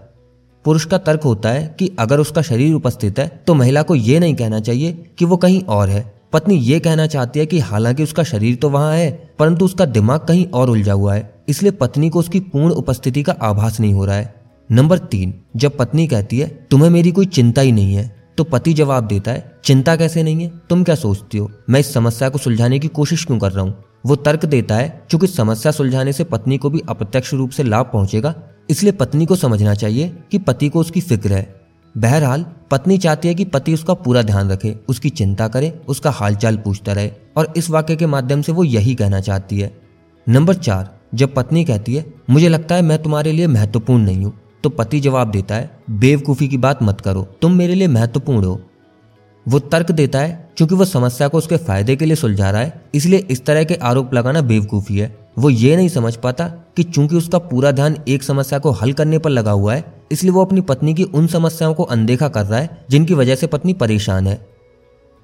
पुरुष 0.67 0.85
का 0.85 0.99
तर्क 0.99 1.23
होता 1.23 1.49
है 1.49 1.67
कि 1.79 1.91
अगर 1.99 2.21
उसका 2.21 2.43
शरीर 2.43 2.75
उपस्थित 2.75 3.19
है 3.19 3.27
तो 3.47 3.55
महिला 3.55 3.83
को 3.83 3.95
ये 3.95 4.19
नहीं 4.21 4.35
कहना 4.35 4.61
चाहिए 4.61 4.93
कि 5.19 5.25
वो 5.25 5.37
कहीं 5.37 5.63
और 5.63 5.89
है। 5.89 6.05
पत्नी 6.33 6.55
ये 6.57 6.79
कहना 6.81 7.07
चाहती 7.07 7.41
है 7.41 7.47
कि 7.47 7.59
हालाँकि 7.59 8.03
उसका 8.03 8.23
शरीर 8.23 8.57
तो 8.57 8.71
वहाँ 8.71 8.95
है, 8.95 9.11
परंतु 9.39 9.65
उसका 9.65 9.85
दिमाग 9.87 10.21
कहीं 10.21 10.47
और 10.47 10.71
उलझा 10.71 10.93
हुआ 10.93 11.15
है, 11.15 11.31
इसलिए 11.49 11.73
पत्नी 11.73 12.09
को 12.11 12.19
उसकी 12.19 12.41
पूर्ण 12.43 12.73
उपस्थिति 12.73 13.23
का 13.23 13.33
आभास 13.43 13.81
नहीं 13.81 13.93
हो 13.95 14.05
रहा 14.05 14.17
है। 14.17 14.35
नंबर 14.71 14.99
तीन, 14.99 15.35
जब 15.57 15.77
पत्नी 15.77 16.07
कहती 16.07 16.39
है, 16.39 16.49
तुम्हें 16.71 16.91
मेरी 16.91 17.13
कोई 17.13 17.27
चिंता 17.27 17.63
ही 17.63 17.73
नहीं 17.73 17.95
है। 17.95 18.16
तो 18.39 18.45
पति 18.45 18.73
जवाब 18.73 19.07
देता 19.07 19.31
है, 19.31 19.53
चिंता 19.65 19.97
कैसे 19.97 20.23
नहीं 20.23 20.43
है? 20.43 20.51
तुम 20.71 20.85
क्या 20.85 20.95
सोचती 20.95 21.39
हो? 21.39 21.51
मैं 21.71 21.81
इस 21.81 21.93
समस्या 21.95 22.29
को 22.29 22.39
सुलझाने 22.39 22.79
की 22.79 22.89
कोशिश 22.89 23.25
क्यों 23.25 23.39
कर 23.39 23.53
रहा 23.53 23.65
हूँ? 23.65 23.85
वो 24.07 24.17
तर्क 24.17 24.45
देता 24.45 24.77
है 24.77 24.89
क्योंकि 25.11 25.27
समस्या 25.27 25.73
सुलझाने 25.73 26.13
से 26.13 26.25
पत्नी 26.25 26.59
को 26.59 26.71
भी 26.71 26.83
अप्रत्यक्ष 26.89 27.33
रूप 27.35 27.51
से 27.51 27.63
लाभ 27.63 27.91
पहुंचेगा, 27.93 28.35
इसलिए 28.71 28.93
पत्नी 28.93 29.27
को 29.27 29.37
समझना 29.37 29.75
चाहिए 29.75 30.17
कि 30.31 30.39
पति 30.39 30.69
को 30.69 30.81
उसकी 30.81 31.01
फ़िक्र 31.01 31.33
है। 31.33 31.55
बहरहाल, 31.97 32.47
पत्नी 32.71 32.99
चाहती 32.99 33.29
है 33.29 33.35
कि 33.35 33.45
पति 33.45 33.75
उसका 33.75 33.95
पूरा 33.95 34.23
ध्यान 34.23 34.51
रखे, 34.51 34.77
उसकी 34.89 35.11
चिंता 35.11 35.49
करे, 35.49 35.81
उसका 35.89 36.11
हालचाल 36.11 36.57
पूछता 36.57 36.93
रहे, 36.93 37.11
और 37.37 37.53
इस 37.57 37.71
वाक्य 37.71 37.97
के 37.97 38.07
माध्यम 38.07 38.43
से 38.43 38.53
वो 38.53 38.65
यही 38.65 38.95
कहना 38.95 39.21
चाहती 39.21 39.59
है। 39.59 39.77
नंबर 40.29 40.55
चार, 40.55 40.99
जब 41.15 41.35
पत्नी 41.35 41.65
कहती 41.65 41.95
है, 41.95 42.05
मुझे 42.31 42.49
लगता 42.49 42.75
है 42.75 42.83
मैं 42.83 43.03
तुम्हारे 43.03 43.33
लिए 43.33 43.47
महत्वपूर्ण 43.47 44.03
नहीं 44.03 44.25
हूँ। 44.25 44.33
तो 44.67 44.71
पति 44.71 45.01
जवाब 45.01 45.31
देता 45.31 45.55
है, 45.55 45.71
बेवकूफ़ी 45.91 46.49
की 46.49 46.57
बात 46.57 46.83
मत 46.83 47.01
करो, 47.01 47.23
तुम 47.43 47.53
मेरे 47.53 47.75
लिए 47.75 47.89
महत्वपूर्ण 47.89 48.45
हो। 48.45 48.61
वो 49.49 49.59
तर्क 49.59 49.91
देता 49.91 50.19
है, 50.19 50.51
क्योंकि 50.57 50.75
वो 50.75 50.85
समस्या 50.85 51.29
को 51.29 51.39
उसके 51.39 51.57
फ़ायदे 51.57 51.97
के 51.97 52.05
लिए 52.05 52.17
सुलझा 52.17 52.51
रहा 52.51 52.61
है, 52.63 52.83
इसलिए 52.95 53.19
इस 53.19 53.45
तरह 53.47 53.65
के 53.65 53.75
आरोप 53.75 54.15
लगाना 54.15 54.41
बेवकूफ़ी 54.41 54.99
है। 54.99 55.19
वो 55.39 55.51
ये 55.51 55.77
नहीं 55.77 55.89
समझ 55.89 56.17
पाता 56.17 56.49
कि 56.77 56.83
चूँकि 56.83 57.17
उसका 57.17 57.39
पूरा 57.39 57.71
ध्यान 57.71 57.97
एक 58.09 58.23
समस्या 58.23 58.59
को 58.59 58.71
हल 58.71 58.93
करने 58.93 59.19
पर 59.19 59.31
लगा 59.31 59.51
हुआ 59.51 59.75
है, 59.75 59.85
इसलिए 60.13 60.33
वो 60.33 60.45
अपनी 60.45 60.61
पत्नी 60.61 60.95
की 60.95 61.05
उन 61.05 61.27
समस्याओं 61.27 61.75
को 61.75 61.83
अनदेखा 61.83 62.29
कर 62.29 62.47
रहा 62.47 62.61
है, 62.61 62.85
जिनकी 62.91 63.15
वजह 63.15 63.35
से 63.35 63.47
पत्नी 63.47 63.73
परेशान 63.73 64.27
है। 64.27 64.47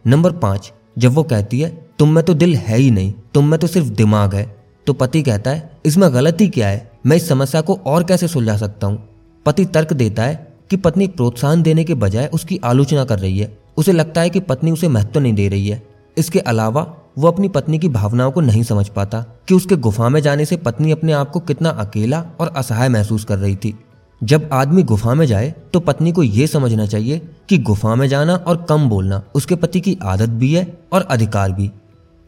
नंबर 0.06 0.32
पाँच, 0.32 0.72
जब 0.98 1.12
वो 1.12 1.22
कहती 1.22 1.60
है, 1.60 1.86
तुम 1.98 2.14
में 2.14 2.24
तो 2.24 2.34
दिल 2.34 2.56
है 2.56 2.78
ही 2.78 2.90
नहीं, 2.90 3.12
तुम 3.34 3.48
में 3.48 3.60
तो 3.60 3.66
सिर्फ़ 3.66 3.88
दिमाग 3.88 4.34
है। 4.34 4.56
तो 4.86 4.92
पति 4.92 5.22
कहता 5.22 5.50
है, 5.50 5.70
इसमें 5.86 6.14
गलती 6.14 6.48
क्या 6.48 6.68
है? 6.68 6.90
मैं 7.06 7.16
इस 7.16 7.28
समस्या 7.28 7.60
को 7.60 7.74
और 7.86 8.04
कैसे 8.04 8.28
सुलझा 8.28 8.56
सकता 8.56 8.86
हूँ? 8.86 9.08
पति 9.46 9.64
तर्क 9.64 9.92
देता 9.92 10.22
है 10.22 10.34
कि 10.70 10.76
पत्नी 10.76 11.06
प्रोत्साहन 11.06 11.62
देने 11.62 11.84
के 11.84 11.94
बजाय 11.94 12.26
उसकी 12.26 12.60
आलोचना 12.64 13.04
कर 13.04 13.18
रही 13.18 13.38
है। 13.38 13.58
उसे 13.76 13.92
लगता 13.92 14.20
है 14.20 14.30
कि 14.30 14.40
पत्नी 14.40 14.70
उसे 14.70 14.88
महत्व 14.88 15.20
नहीं 15.20 15.32
दे 15.32 15.48
रही 15.48 15.68
है। 15.68 15.82
इसके 16.16 16.38
अलावा 16.38 16.86
वो 17.18 17.28
अपनी 17.28 17.48
पत्नी 17.48 17.78
की 17.78 17.88
भावनाओं 17.88 18.30
को 18.32 18.40
नहीं 18.40 18.62
समझ 18.62 18.88
पाता 18.88 19.20
कि 19.48 19.54
उसके 19.54 19.76
गुफा 19.76 20.08
में 20.08 20.20
जाने 20.20 20.44
से 20.44 20.56
पत्नी 20.56 20.92
अपने 20.92 21.12
आप 21.12 21.30
को 21.30 21.40
कितना 21.40 21.70
अकेला 21.70 22.24
और 22.40 22.52
असहाय 22.56 22.88
महसूस 22.88 23.24
कर 23.24 23.38
रही 23.38 23.56
थी। 23.56 23.74
जब 24.20 24.48
आदमी 24.52 24.82
गुफा 24.82 25.14
में 25.14 25.26
जाए 25.26 25.54
तो 25.72 25.80
पत्नी 25.80 26.12
को 26.12 26.22
यह 26.22 26.46
समझना 26.46 26.86
चाहिए 26.86 27.20
कि 27.48 27.58
गुफा 27.58 27.94
में 27.94 28.06
जाना 28.08 28.34
और 28.36 28.64
कम 28.68 28.88
बोलना 28.88 29.22
उसके 29.34 29.54
पति 29.54 29.80
की 29.80 29.96
आदत 30.02 30.28
भी 30.30 30.52
है 30.54 30.66
और 30.92 31.02
अधिकार 31.02 31.52
भी। 31.52 31.70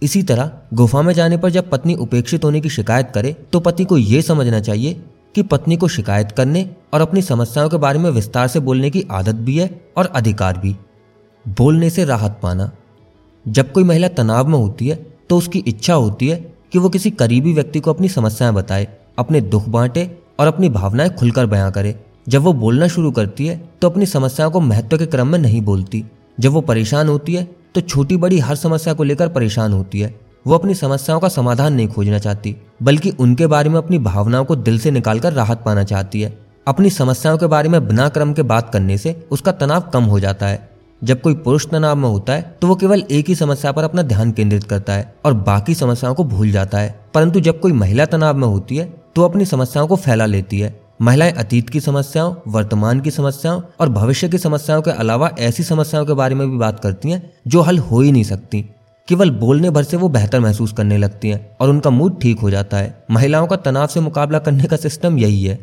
इसी 0.03 0.23
तरह 0.23 0.51
गुफा 0.75 1.03
में 1.03 1.13
जाने 1.15 1.37
पर 1.37 1.51
जब 1.51 1.71
पत्नी 1.71 1.95
उपेक्षित 1.95 2.45
होने 2.45 2.61
की 2.61 2.71
शिकायत 2.71 3.11
करे 3.15 3.33
तो 3.53 3.61
पति 3.61 3.85
को 3.85 3.99
यह 3.99 4.23
समझना 4.23 4.61
चाहिए 4.61 5.01
कि 5.35 5.43
पत्नी 5.43 5.77
को 5.77 5.89
शिकायत 5.89 6.33
करने 6.33 6.69
और 6.95 7.01
अपनी 7.01 7.23
समस्याओं 7.23 7.69
के 7.69 7.77
बारे 7.77 7.99
में 7.99 8.11
विस्तार 8.11 8.49
से 8.49 8.61
बोलने 8.61 8.91
की 8.91 9.05
आदत 9.11 9.35
भी 9.37 9.59
है 9.59 9.71
और 9.97 10.07
अधिकार 10.07 10.59
भी। 10.59 10.77
बोलने 11.47 11.91
से 11.91 12.05
राहत 12.05 12.39
पाना। 12.43 12.71
जब 13.47 13.73
कोई 13.73 13.85
महिला 13.85 14.09
तनाव 14.09 14.49
में 14.49 14.59
होती 14.59 14.89
है 14.89 14.95
तो 15.31 15.39
उसकी 15.39 15.59
इच्छा 15.59 15.95
होती 15.95 16.29
है 16.29 16.37
कि 16.73 16.79
वो 16.79 16.89
किसी 16.89 17.11
करीबी 17.11 17.53
व्यक्ति 17.53 17.81
को 17.81 17.93
अपनी 17.93 18.09
समस्याएँ 18.09 18.53
बताए, 18.55 18.87
अपने 19.19 19.41
दुख 19.41 19.69
बांटे 19.69 20.11
और 20.41 20.47
अपनी 20.47 20.69
भावनाएँ 20.69 21.11
खुलकर 21.11 21.47
बयां 21.47 21.71
करे। 21.73 21.99
जब 22.29 22.43
वो 22.43 22.53
बोलना 22.53 22.89
शुरू 22.89 23.11
करती 23.11 23.47
है 23.47 23.57
तो 23.83 23.89
अपनी 23.91 24.07
समस्याओं 24.07 24.51
को 24.51 24.61
महत्व 24.61 24.99
के 24.99 25.07
क्रम 25.07 25.29
में 25.29 25.39
नहीं 25.39 25.61
बोलती। 25.63 26.05
जब 26.41 26.53
वो 26.53 26.61
परेशान 26.61 27.09
होती 27.09 27.35
है 27.35 27.45
तो 27.75 27.81
छोटी 27.81 28.17
बड़ी 28.17 28.39
हर 28.39 28.57
समस्या 28.57 28.95
को 28.95 29.05
लेकर 29.05 29.29
परेशान 29.29 29.73
होती 29.73 30.01
है। 30.01 30.15
वो 30.47 30.55
अपनी 30.55 30.75
समस्याओं 30.75 31.21
का 31.21 31.29
समाधान 31.29 31.75
नहीं 31.75 31.89
खोजना 31.89 32.19
चाहती, 32.19 32.57
बल्कि 32.83 33.11
उनके 33.11 33.47
बारे 33.47 33.71
में 33.71 33.79
अपनी 33.79 33.99
भावनाओं 33.99 34.45
को 34.45 34.57
दिल 34.57 34.79
से 34.79 34.91
निकालकर 34.91 35.33
राहत 35.33 35.63
पाना 35.65 35.85
चाहती 35.85 36.21
है। 36.23 36.39
अपनी 36.67 36.91
समस्याओं 36.91 37.39
के 37.39 37.47
बारे 37.47 37.69
में 37.69 37.87
बिना 37.89 38.09
क्रम 38.09 38.33
के 38.33 38.43
बात 38.43 38.71
करने 38.73 38.99
से 38.99 39.27
उसका 39.31 39.53
तनाव 39.53 39.81
कम 39.93 40.05
हो 40.05 40.21
जाता 40.21 40.47
है। 40.47 40.69
जब 41.05 41.21
कोई 41.21 41.35
पुरुष 41.35 41.67
तनाव 41.67 41.97
में 41.97 42.09
होता 42.09 42.33
है 42.33 42.57
तो 42.61 42.67
वो 42.67 42.75
केवल 42.75 43.03
एक 43.11 43.29
ही 43.29 43.35
समस्या 43.35 43.73
पर 43.73 43.85
अपना 43.85 44.03
ध्यान 44.03 44.31
केंद्रित 44.33 44.65
करता 44.65 44.93
है 44.93 45.15
और 45.25 45.35
बाकी 45.35 45.75
समस्याओं 45.75 46.15
को 46.15 46.25
भूल 46.25 46.51
जाता 46.51 46.79
है। 46.79 47.01
परंतु 47.15 47.41
जब 47.41 47.61
कोई 47.61 47.73
महिला 47.73 48.05
तनाव 48.05 48.37
में 48.37 48.47
होती 48.49 48.77
है 48.77 48.93
तो 49.17 49.23
अपनी 49.23 49.45
समस्याओं 49.45 49.87
को 49.87 49.97
फैला 49.97 50.27
लेती 50.27 50.61
है। 50.61 50.81
महिलाएँ 51.03 51.33
अतीत 51.33 51.71
की 51.71 51.81
समस्याओं, 51.81 52.35
वर्तमान 52.49 53.01
की 53.01 53.11
समस्याओं 53.11 53.61
और 53.81 53.89
भविष्य 53.89 54.29
की 54.29 54.39
समस्याओं 54.39 54.83
के 54.83 54.91
अलावा 54.91 55.31
ऐसी 55.39 55.63
समस्याओं 55.63 56.07
के 56.07 56.13
बारे 56.13 56.35
में 56.35 56.51
भी 56.51 56.57
बात 56.57 56.81
करती 56.81 57.11
हैं, 57.11 57.33
जो 57.47 57.61
हल 57.61 57.79
हो 57.79 58.01
ही 58.01 58.13
नहीं 58.13 58.25
सकती। 58.25 58.65
केवल 59.09 59.31
बोलने 59.31 59.71
भर 59.71 59.83
से 59.83 59.97
वो 59.97 60.09
बेहतर 60.09 60.41
महसूस 60.41 60.73
करने 60.73 60.97
लगती 60.99 61.29
हैं 61.29 61.57
और 61.61 61.71
उनका 61.71 61.91
मूड 61.91 62.21
ठीक 62.21 62.39
हो 62.41 62.51
जाता 62.51 62.77
है। 62.77 63.05
महिलाओं 63.11 63.47
का 63.47 63.57
तनाव 63.57 63.87
से 63.87 64.01
मुकाबला 64.01 64.39
करने 64.39 64.65
का 64.65 64.77
सिस्टम 64.77 65.19
यही 65.19 65.45
है। 65.45 65.59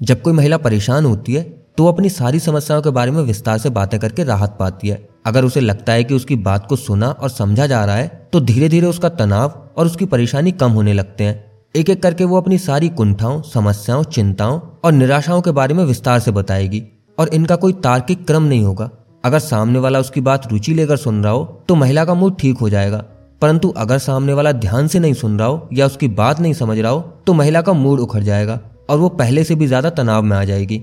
जब 0.00 0.20
कोई 0.22 0.32
महिला 0.32 0.56
परेशान 0.58 1.04
होती 1.04 1.34
है 1.34 1.42
तो 1.78 1.84
वो 1.84 1.92
अपनी 1.92 2.08
सारी 2.10 2.38
समस्याओं 2.40 2.82
के 2.82 2.90
बारे 2.90 3.10
में 3.10 3.22
विस्तार 3.22 3.58
से 3.58 3.70
बातें 3.70 3.98
करके 4.00 4.24
राहत 4.24 4.56
पाती 4.58 4.88
है। 4.88 5.08
अगर 5.26 5.44
उसे 5.44 5.60
लगता 5.60 5.92
है 5.92 6.04
कि 6.04 6.14
उसकी 6.14 6.36
बात 6.36 6.66
को 6.66 6.76
सुना 6.76 7.08
और 7.08 7.30
समझा 7.30 7.66
जा 7.66 7.84
रहा 7.84 7.96
है 7.96 8.28
तो 8.32 8.40
धीरे 8.40 8.68
धीरे 8.68 8.86
उसका 8.86 9.08
तनाव 9.08 9.58
और 9.76 9.86
उसकी 9.86 10.04
परेशानी 10.06 10.52
कम 10.52 10.72
होने 10.72 10.92
लगते 10.92 11.24
हैं। 11.24 11.44
एक 11.74 11.90
एक 11.90 12.02
करके 12.02 12.24
वो 12.24 12.36
अपनी 12.36 12.58
सारी 12.58 12.88
कुंठाओं, 12.90 13.40
समस्याओं, 13.44 14.04
चिंताओं 14.04 14.60
और 14.84 14.92
निराशाओं 14.92 15.42
के 15.42 15.50
बारे 15.50 15.74
में 15.74 15.84
विस्तार 15.84 16.20
से 16.20 16.30
बताएगी 16.32 16.84
और 17.18 17.28
इनका 17.28 17.56
कोई 17.56 17.72
तार्किक 17.80 18.26
क्रम 18.26 18.42
नहीं 18.42 18.64
होगा। 18.64 18.90
अगर 19.28 19.38
सामने 19.40 19.78
वाला 19.78 19.98
उसकी 19.98 20.20
बात 20.22 20.46
रुचि 20.52 20.74
लेकर 20.74 20.96
सुन 20.96 21.22
रहा 21.24 21.32
हो 21.32 21.44
तो 21.68 21.74
महिला 21.74 22.04
का 22.04 22.14
मूड 22.14 22.36
ठीक 22.38 22.58
हो 22.58 22.68
जाएगा। 22.70 23.04
परंतु 23.42 23.68
अगर 23.76 23.98
सामने 23.98 24.32
वाला 24.32 24.52
ध्यान 24.54 24.86
से 24.88 24.98
नहीं 24.98 25.14
सुन 25.14 25.38
रहा 25.38 25.48
हो 25.48 25.68
या 25.72 25.86
उसकी 25.86 26.08
बात 26.10 26.40
नहीं 26.40 26.52
समझ 26.54 26.78
रहा 26.78 26.92
हो 26.92 27.00
तो 27.26 27.32
महिला 27.34 27.62
का 27.62 27.72
मूड 27.74 28.00
उखड़ 28.00 28.22
जाएगा 28.22 28.58
और 28.90 28.98
वो 28.98 29.08
पहले 29.18 29.44
से 29.44 29.54
भी 29.54 29.66
ज़्यादा 29.66 29.90
तनाव 29.92 30.22
में 30.22 30.36
आ 30.36 30.42
जाएगी। 30.44 30.82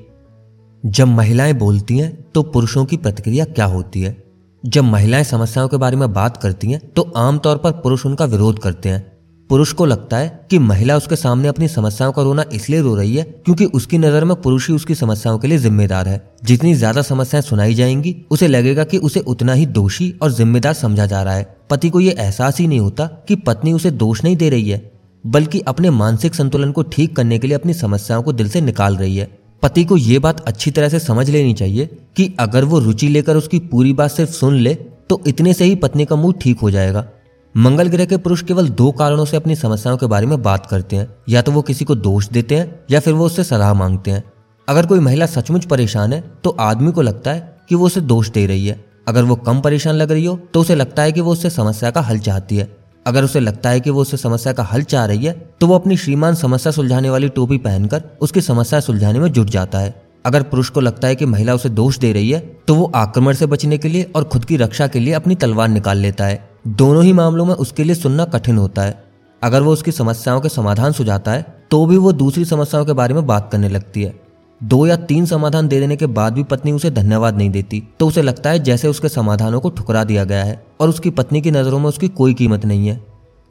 जब 0.83 1.07
महिलाएँ 1.07 1.53
बोलती 1.55 1.97
हैं 1.97 2.11
तो 2.31 2.43
पुरुषों 2.45 2.85
की 2.85 2.97
प्रतिक्रिया 2.97 3.45
क्या 3.45 3.65
होती 3.65 4.01
है? 4.01 4.15
जब 4.63 4.83
महिलाएँ 4.83 5.23
समस्याओं 5.23 5.67
के 5.67 5.77
बारे 5.77 5.97
में 5.97 6.11
बात 6.13 6.37
करती 6.37 6.71
हैं 6.71 6.79
तो 6.89 7.11
आमतौर 7.17 7.57
पर 7.57 7.71
पुरुष 7.73 8.05
उनका 8.05 8.25
विरोध 8.25 8.59
करते 8.59 8.89
हैं। 8.89 9.14
पुरुष 9.49 9.71
को 9.73 9.85
लगता 9.85 10.17
है 10.17 10.47
कि 10.49 10.59
महिला 10.59 10.95
उसके 10.97 11.15
सामने 11.15 11.47
अपनी 11.47 11.67
समस्याओं 11.67 12.11
का 12.11 12.21
रोना 12.21 12.43
इसलिए 12.53 12.81
रो 12.81 12.93
रही 12.95 13.15
है 13.15 13.23
क्योंकि 13.23 13.65
उसकी 13.65 13.97
नज़र 13.97 14.23
में 14.25 14.35
पुरुष 14.41 14.67
ही 14.69 14.75
उसकी 14.75 14.95
समस्याओं 14.95 15.37
के 15.39 15.47
लिए 15.47 15.57
जिम्मेदार 15.57 16.07
है। 16.07 16.21
जितनी 16.43 16.73
ज़्यादा 16.73 17.01
समस्याएँ 17.01 17.41
सुनाई 17.41 17.73
जाएँगी, 17.73 18.15
उसे 18.31 18.47
लगेगा 18.47 18.83
कि 18.83 18.97
उसे 18.99 19.19
उतना 19.19 19.53
ही 19.53 19.65
दोषी 19.67 20.13
और 20.21 20.31
जिम्मेदार 20.31 20.73
समझा 20.73 21.05
जा 21.05 21.21
रहा 21.23 21.33
है। 21.33 21.47
पति 21.69 21.89
को 21.89 21.99
यह 21.99 22.15
एहसास 22.19 22.59
ही 22.59 22.67
नहीं 22.67 22.79
होता 22.79 23.05
कि 23.27 23.35
पत्नी 23.37 23.73
उसे 23.73 23.91
दोष 23.93 24.23
नहीं 24.23 24.35
दे 24.37 24.49
रही 24.49 24.69
है, 24.69 24.91
बल्कि 25.23 25.59
अपने 25.61 25.89
मानसिक 25.91 26.35
संतुलन 26.35 26.71
को 26.71 26.83
ठीक 26.83 27.15
करने 27.15 27.39
के 27.39 27.47
लिए 27.47 27.57
अपनी 27.57 27.73
समस्याओं 27.75 28.23
को 28.23 28.33
दिल 28.33 28.49
से 28.49 28.61
निकाल 28.61 28.95
रही 28.95 29.17
है। 29.17 29.29
पति 29.63 29.83
को 29.83 29.97
यह 29.97 30.19
बात 30.19 30.39
अच्छी 30.39 30.71
तरह 30.71 30.89
से 30.89 30.99
समझ 30.99 31.29
लेनी 31.29 31.53
चाहिए 31.53 31.85
कि 32.17 32.33
अगर 32.39 32.65
वो 32.65 32.79
रुचि 32.79 33.07
लेकर 33.07 33.35
उसकी 33.35 33.59
पूरी 33.61 33.93
बात 33.93 34.11
सिर्फ़ 34.11 34.31
सुन 34.31 34.55
ले 34.55 34.73
तो 35.09 35.21
इतने 35.27 35.53
से 35.53 35.65
ही 35.65 35.75
पत्नी 35.75 36.05
का 36.05 36.15
मूड 36.15 36.39
ठीक 36.41 36.59
हो 36.59 36.71
जाएगा। 36.71 37.07
मंगल 37.55 37.87
ग्रह 37.87 38.05
के 38.05 38.17
पुरुष 38.17 38.41
केवल 38.43 38.67
दो 38.69 38.91
कारणों 38.91 39.25
से 39.25 39.37
अपनी 39.37 39.55
समस्याओं 39.55 39.97
के 39.97 40.05
बारे 40.05 40.25
में 40.25 40.41
बात 40.41 40.65
करते 40.65 40.95
हैं। 40.95 41.07
या 41.29 41.41
तो 41.41 41.51
वो 41.51 41.61
किसी 41.61 41.85
को 41.85 41.95
दोष 41.95 42.27
देते 42.27 42.55
हैं, 42.55 42.79
या 42.91 42.99
फिर 42.99 43.13
वो 43.13 43.25
उससे 43.25 43.43
सलाह 43.43 43.73
मांगते 43.73 44.11
हैं। 44.11 44.23
अगर 44.67 44.85
कोई 44.85 44.99
महिला 44.99 45.25
सचमुच 45.25 45.65
परेशान 45.65 46.13
है 46.13 46.21
तो 46.43 46.49
आदमी 46.49 46.91
को 46.91 47.01
लगता 47.01 47.31
है 47.31 47.57
कि 47.69 47.75
वो 47.75 47.85
उसे 47.85 48.01
दोष 48.01 48.29
दे 48.29 48.45
रही 48.45 48.67
है। 48.67 48.83
अगर 49.07 49.23
वो 49.23 49.35
कम 49.35 49.61
परेशान 49.61 49.95
लग 49.95 50.11
रही 50.11 50.25
हो 50.25 50.39
तो 50.53 50.61
उसे 50.61 50.75
लगता 50.75 51.03
है 51.03 51.11
कि 51.11 51.21
वो 51.21 51.31
उससे 51.31 51.49
समस्या 51.49 51.91
का 51.91 52.01
हल 52.01 52.19
चाहती 52.19 52.57
है। 52.57 52.67
अगर 53.05 53.23
उसे 53.23 53.39
लगता 53.39 53.69
है 53.69 53.79
कि 53.79 53.89
वो 53.89 54.01
उससे 54.01 54.17
समस्या 54.17 54.53
का 54.53 54.63
हल 54.63 54.83
चाह 54.83 55.05
रही 55.05 55.25
है 55.25 55.33
तो 55.61 55.67
वो 55.67 55.75
अपनी 55.75 55.97
श्रीमान 55.97 56.35
समस्या 56.35 56.71
सुलझाने 56.71 57.09
वाली 57.09 57.29
टोपी 57.29 57.57
पहनकर 57.57 58.03
उसकी 58.21 58.41
समस्या 58.41 58.79
सुलझाने 58.79 59.19
में 59.19 59.31
जुट 59.31 59.49
जाता 59.49 59.79
है। 59.79 60.04
अगर 60.25 60.43
पुरुष 60.43 60.69
को 60.69 60.81
लगता 60.81 61.07
है 61.07 61.15
कि 61.15 61.25
महिला 61.25 61.53
उसे 61.53 61.69
दोष 61.69 61.97
दे 61.97 62.11
रही 62.13 62.29
है 62.29 62.39
तो 62.67 62.75
वो 62.75 62.91
आक्रमण 62.95 63.33
से 63.33 63.45
बचने 63.45 63.77
के 63.77 63.87
लिए 63.87 64.11
और 64.15 64.23
खुद 64.23 64.45
की 64.45 64.57
रक्षा 64.57 64.87
के 64.87 64.99
लिए 64.99 65.13
अपनी 65.13 65.35
तलवार 65.35 65.67
निकाल 65.67 65.97
लेता 65.97 66.25
है। 66.25 66.49
दोनों 66.67 67.03
ही 67.03 67.13
मामलों 67.13 67.45
में 67.45 67.53
उसके 67.55 67.83
लिए 67.83 67.95
सुनना 67.95 68.25
कठिन 68.25 68.57
होता 68.57 68.81
है। 68.81 69.03
अगर 69.41 69.61
वो 69.61 69.73
उसकी 69.73 69.91
समस्याओं 69.91 70.41
के 70.41 70.49
समाधान 70.49 70.91
सुझाता 70.91 71.31
है 71.31 71.45
तो 71.71 71.85
भी 71.85 71.97
वो 71.97 72.11
दूसरी 72.13 72.45
समस्याओं 72.45 72.85
के 72.85 72.93
बारे 72.93 73.13
में 73.13 73.25
बात 73.27 73.49
करने 73.51 73.69
लगती 73.69 74.03
है। 74.03 74.13
दो 74.61 74.85
या 74.87 74.95
तीन 74.95 75.25
समाधान 75.25 75.67
दे 75.67 75.79
देने 75.79 75.95
के 75.95 76.05
बाद 76.07 76.33
भी 76.33 76.43
पत्नी 76.43 76.71
उसे 76.71 76.91
धन्यवाद 76.91 77.37
नहीं 77.37 77.49
देती 77.49 77.83
तो 77.99 78.07
उसे 78.07 78.21
लगता 78.21 78.49
है 78.49 78.59
जैसे 78.59 78.87
उसके 78.87 79.09
समाधानों 79.09 79.59
को 79.59 79.69
ठुकरा 79.69 80.03
दिया 80.03 80.23
गया 80.23 80.43
है 80.43 80.63
और 80.81 80.89
उसकी 80.89 81.09
पत्नी 81.09 81.41
की 81.41 81.51
नज़रों 81.51 81.79
में 81.79 81.85
उसकी 81.85 82.07
कोई 82.07 82.33
कीमत 82.33 82.65
नहीं 82.65 82.87
है। 82.87 83.03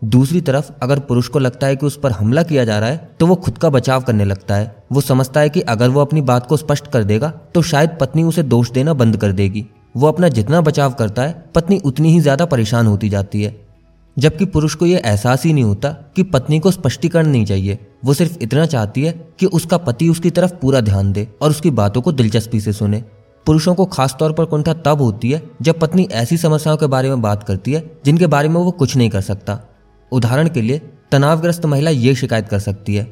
दूसरी 0.04 0.40
तरफ़, 0.40 0.70
अगर 0.82 0.98
पुरुष 1.00 1.28
को 1.28 1.38
लगता 1.38 1.66
है 1.66 1.76
कि 1.76 1.86
उस 1.86 1.98
पर 1.98 2.12
हमला 2.12 2.42
किया 2.42 2.64
जा 2.64 2.78
रहा 2.78 2.88
है 2.90 3.08
तो 3.20 3.26
वो 3.26 3.34
खुद 3.36 3.58
का 3.58 3.70
बचाव 3.70 4.02
करने 4.02 4.24
लगता 4.24 4.54
है। 4.54 4.74
वो 4.92 5.00
समझता 5.00 5.40
है 5.40 5.48
कि 5.48 5.60
अगर 5.62 5.88
वो 5.88 6.00
अपनी 6.00 6.20
बात 6.22 6.46
को 6.46 6.56
स्पष्ट 6.56 6.86
कर 6.86 7.04
देगा 7.04 7.28
तो 7.54 7.62
शायद 7.62 7.96
पत्नी 8.00 8.22
उसे 8.22 8.42
दोष 8.44 8.70
देना 8.70 8.92
बंद 8.94 9.16
कर 9.16 9.32
देगी। 9.32 9.64
वो 9.94 10.06
अपना 10.08 10.28
जितना 10.30 10.60
बचाव 10.60 10.92
करता 10.92 11.22
है, 11.22 11.44
पत्नी 11.54 11.78
उतनी 11.78 12.12
ही 12.12 12.20
ज़्यादा 12.20 12.44
परेशान 12.46 12.86
होती 12.86 13.08
जाती 13.08 13.42
है। 13.42 13.54
जबकि 14.16 14.44
पुरुष 14.46 14.74
को 14.74 14.86
यह 14.86 15.02
एहसास 15.04 15.44
ही 15.44 15.52
नहीं 15.52 15.64
होता 15.64 15.90
कि 16.16 16.22
पत्नी 16.24 16.58
को 16.58 16.70
स्पष्टीकरण 16.70 17.26
नहीं 17.26 17.44
चाहिए। 17.44 17.78
वो 18.04 18.14
सिर्फ़ 18.14 18.38
इतना 18.42 18.66
चाहती 18.66 19.02
है 19.02 19.12
कि 19.38 19.46
उसका 19.48 19.76
पति 19.78 20.08
उसकी 20.08 20.30
तरफ़ 20.30 20.54
पूरा 20.54 20.80
ध्यान 20.80 21.12
दे 21.12 21.26
और 21.42 21.50
उसकी 21.50 21.70
बातों 21.72 22.02
को 22.02 22.12
दिलचस्पी 22.12 22.60
से 22.60 22.72
सुने। 22.72 23.02
पुरुषों 23.46 23.74
को 23.74 23.84
खासतौर 23.86 24.32
पर 24.32 24.44
कुंठा 24.44 24.72
तब 24.84 25.00
होती 25.00 25.30
है, 25.30 25.42
जब 25.62 25.78
पत्नी 25.78 26.08
ऐसी 26.12 26.36
समस्याओं 26.36 26.76
के 26.76 26.86
बारे 26.86 27.08
में 27.08 27.22
बात 27.22 27.42
करती 27.42 27.72
है, 27.72 27.90
जिनके 28.04 28.26
बारे 28.26 28.48
में 28.48 28.56
वो 28.56 28.70
कुछ 28.72 28.96
नहीं 28.96 29.10
कर 29.10 29.20
सकता। 29.20 29.60
उदाहरण 30.14 30.48
के 30.48 30.62
लिए, 30.62 30.80
तनावग्रस्त 31.12 31.66
महिला 31.66 31.90
ये 31.90 32.14
शिकायत 32.14 32.48
कर 32.48 32.58
सकती 32.60 32.94
है, 32.94 33.06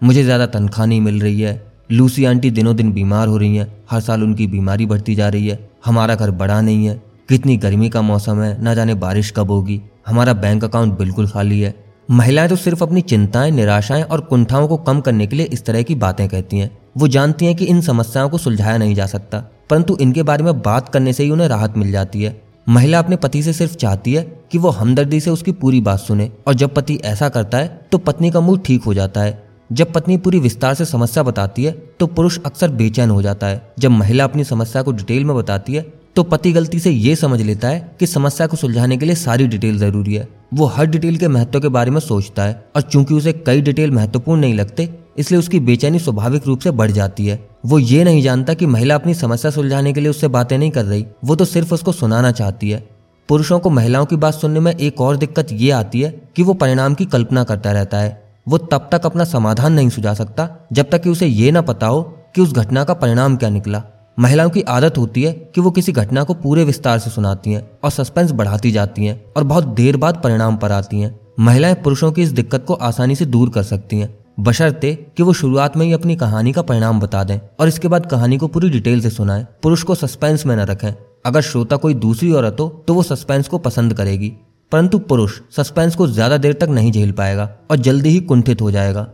मुझे 0.00 0.22
ज़्यादा 0.24 0.46
तनख्वाह 0.46 0.86
नहीं 0.86 1.00
मिल 1.00 1.20
रही 1.20 1.40
है, 1.40 1.60
लूसी 1.90 2.24
आंटी 2.24 2.50
दिनों 2.50 2.76
दिन 2.76 2.92
बीमार 2.92 3.28
हो 3.28 3.36
रही 3.36 3.56
हैं, 3.56 3.66
हर 3.90 4.00
साल 4.00 4.22
उनकी 4.22 4.46
बीमारी 4.46 4.86
बढ़ती 4.86 5.14
जा 5.14 5.28
रही 5.28 5.48
है, 5.48 5.58
हमारा 5.84 6.14
घर 6.14 6.30
बड़ा 6.32 6.60
नहीं 6.60 6.86
है, 6.86 7.00
कितनी 7.28 7.56
गर्मी 7.56 7.88
का 7.88 8.02
मौसम 8.02 8.40
है, 8.42 8.62
ना 8.62 8.74
जाने 8.74 8.94
बारिश 8.96 9.32
कब 9.36 9.50
होगी, 9.50 9.80
हमारा 10.06 10.32
बैंक 10.34 10.64
अकाउंट 10.64 10.98
बिल्कुल 10.98 11.28
खाली 11.28 11.60
है। 11.60 11.74
महिलाएँ 12.10 12.48
तो 12.48 12.56
सिर्फ़ 12.56 12.82
अपनी 12.82 13.00
चिंताएँ, 13.02 13.50
निराशाएँ 13.50 14.02
और 14.02 14.20
कुंठाओं 14.20 14.68
को 14.68 14.76
कम 14.78 15.00
करने 15.00 15.26
के 15.26 15.36
लिए 15.36 15.46
इस 15.46 15.64
तरह 15.64 15.82
की 15.82 15.94
बातें 15.96 16.28
कहती 16.28 16.58
हैं। 16.58 16.70
वो 16.98 17.08
जानती 17.08 17.46
हैं 17.46 17.54
कि 17.56 17.64
इन 17.64 17.80
समस्याओं 17.80 18.28
को 18.28 18.38
सुलझाया 18.38 18.76
नहीं 18.78 18.94
जा 18.94 19.06
सकता, 19.06 19.38
परंतु 19.70 19.96
इनके 20.00 20.22
बारे 20.22 20.44
में 20.44 20.60
बात 20.62 20.88
करने 20.88 21.12
से 21.12 21.24
ही 21.24 21.30
उन्हें 21.30 21.48
राहत 21.48 21.76
मिल 21.76 21.90
जाती 21.92 22.22
है। 22.22 22.30
महिला 22.68 22.98
अपने 22.98 23.16
पति 23.16 23.42
से 23.42 23.52
सिर्फ़ 23.52 23.74
चाहती 23.74 24.12
है 24.14 24.22
कि 24.52 24.58
वो 24.58 24.70
हमदर्दी 24.70 25.20
से 25.20 25.30
उसकी 25.30 25.52
पूरी 25.52 25.80
बात 25.80 26.00
सुने 26.00 26.30
और 26.46 26.54
जब 26.54 26.74
पति 26.74 26.94
ऐसा 27.04 27.28
करता 27.28 27.58
है 27.58 27.68
तो 27.92 27.98
पत्नी 27.98 28.30
का 28.30 28.40
मूड 28.40 28.62
ठीक 28.64 28.82
हो 28.82 28.94
जाता 28.94 29.20
है। 29.20 29.42
जब 29.72 29.92
पत्नी 29.92 30.16
पूरी 30.16 30.38
विस्तार 30.38 30.74
से 30.74 30.84
समस्या 30.84 31.22
बताती 31.22 31.64
है 31.64 31.72
तो 32.00 32.06
पुरुष 32.06 32.38
अक्सर 32.46 32.70
बेचैन 32.70 33.10
हो 33.10 33.22
जाता 33.22 33.46
है। 33.46 33.72
जब 33.78 33.90
महिला 33.90 34.24
अपनी 34.24 34.44
समस्या 34.44 34.82
को 34.82 34.92
डिटेल 34.92 35.24
में 35.24 35.34
बताती 35.36 35.74
है 35.74 35.82
तो 36.16 36.22
पति 36.22 36.52
गलती 36.52 36.78
से 36.80 36.90
ये 36.90 37.16
समझ 37.16 37.40
लेता 37.40 37.68
है 37.68 37.96
कि 38.00 38.06
समस्या 38.06 38.46
को 38.46 38.56
सुलझाने 38.56 38.96
के 38.96 39.06
लिए 39.06 39.14
सारी 39.14 39.46
डिटेल 39.46 39.78
ज़रूरी 39.78 40.14
है। 40.14 40.28
वो 40.54 40.66
हर 40.66 40.86
डिटेल 40.86 41.16
के 41.16 41.28
महत्व 41.28 41.60
के 41.60 41.68
बारे 41.68 41.90
में 41.90 42.00
सोचता 42.00 42.44
है 42.44 42.64
और 42.76 42.82
चूँकि 42.82 43.14
उसे 43.14 43.32
कई 43.46 43.60
डिटेल 43.60 43.90
महत्वपूर्ण 43.90 44.40
नहीं 44.40 44.54
लगते 44.54 44.88
इसलिए 45.18 45.38
उसकी 45.38 45.60
बेचैनी 45.60 45.98
स्वाभाविक 45.98 46.46
रूप 46.46 46.60
से 46.60 46.70
बढ़ 46.70 46.90
जाती 46.90 47.26
है। 47.26 47.48
वो 47.66 47.78
ये 47.78 48.04
नहीं 48.04 48.22
जानता 48.22 48.54
कि 48.54 48.66
महिला 48.66 48.94
अपनी 48.94 49.14
समस्या 49.14 49.50
सुलझाने 49.50 49.92
के 49.92 50.00
लिए 50.00 50.10
उससे 50.10 50.28
बातें 50.28 50.58
नहीं 50.58 50.70
कर 50.70 50.84
रही। 50.84 51.06
वो 51.24 51.36
तो 51.36 51.44
सिर्फ़ 51.44 51.74
उसको 51.74 51.92
सुनाना 51.92 52.32
चाहती 52.32 52.70
है। 52.70 52.88
पुरुषों 53.28 53.58
को 53.58 53.70
महिलाओं 53.70 54.06
की 54.06 54.16
बात 54.16 54.34
सुनने 54.34 54.60
में 54.60 54.76
एक 54.76 55.00
और 55.00 55.16
दिक्कत 55.16 55.46
ये 55.52 55.70
आती 55.70 56.00
है 56.00 56.30
कि 56.36 56.42
वो 56.42 56.54
परिणाम 56.54 56.94
की 56.94 57.04
कल्पना 57.04 57.44
करता 57.44 57.72
रहता 57.72 57.98
है। 57.98 58.34
वो 58.48 58.58
तब 58.58 58.88
तक 58.92 59.06
अपना 59.06 59.24
समाधान 59.24 59.72
नहीं 59.72 59.88
सुझा 59.88 60.14
सकता, 60.14 60.48
जब 60.72 60.90
तक 60.90 61.02
कि 61.02 61.10
उसे 61.10 61.26
ये 61.26 61.50
ना 61.50 61.60
पता 61.60 61.86
हो 61.86 62.02
कि 62.34 62.40
उस 62.40 62.52
घटना 62.52 62.84
का 62.84 62.94
परिणाम 62.94 63.36
क्या 63.36 63.48
निकला। 63.48 63.82
महिलाओं 64.18 64.50
की 64.50 64.62
आदत 64.62 64.98
होती 64.98 65.22
है 65.22 65.32
कि 65.32 65.60
वो 65.60 65.70
किसी 65.70 65.92
घटना 65.92 66.24
को 66.24 66.34
पूरे 66.34 66.64
विस्तार 66.64 66.98
से 66.98 67.10
सुनाती 67.10 67.52
हैं 67.52 67.70
और 67.84 67.90
सस्पेंस 67.90 68.32
बढ़ाती 68.32 68.70
जाती 68.70 69.06
हैं 69.06 69.24
और 69.36 69.44
बहुत 69.44 69.64
देर 69.64 69.96
बाद 69.96 70.20
परिणाम 70.24 70.56
पर 70.56 70.72
आती 70.72 71.00
हैं। 71.00 71.20
महिलाएँ 71.40 71.74
पुरुषों 71.74 72.12
की 72.12 72.22
इस 72.22 72.30
दिक्कत 72.30 72.64
को 72.64 72.74
आसानी 72.74 73.14
से 73.14 73.26
दूर 73.26 73.50
कर 73.50 73.62
सकती 73.62 73.98
हैं। 73.98 74.18
बशर्ते 74.38 74.94
कि 75.16 75.22
वो 75.22 75.32
शुरुआत 75.32 75.76
में 75.76 75.84
ही 75.86 75.92
अपनी 75.92 76.16
कहानी 76.16 76.52
का 76.52 76.62
परिणाम 76.62 77.00
बता 77.00 77.22
दें 77.24 77.38
और 77.60 77.68
इसके 77.68 77.88
बाद 77.88 78.06
कहानी 78.06 78.36
को 78.38 78.48
पूरी 78.48 78.68
डिटेल 78.70 79.00
से 79.00 79.10
सुनाएँ, 79.10 79.46
पुरुष 79.62 79.82
को 79.82 79.94
सस्पेंस 79.94 80.46
में 80.46 80.54
न 80.56 80.60
रखें। 80.60 80.92
अगर 81.26 81.40
श्रोता 81.40 81.76
कोई 81.76 81.94
दूसरी 81.96 82.32
औरत 82.32 82.56
हो 82.60 82.68
तो 82.88 82.94
वो 82.94 83.02
सस्पेंस 83.02 83.48
को 83.48 83.58
पसंद 83.58 83.94
करेगी। 83.94 84.32
परंतु 84.72 84.98
पुरुष 85.00 85.40
सस्पेंस 85.56 85.94
को 85.96 86.06
ज़्यादा 86.06 86.36
देर 86.36 86.52
तक 86.52 86.68
नहीं 86.68 86.92
झेल 86.92 87.12
पाएगा 87.12 87.48
और 87.70 87.76
जल्दी 87.78 88.08
ही 88.08 88.20
कुंठित 88.20 88.60
हो 88.62 88.70
जाएगा। 88.70 89.06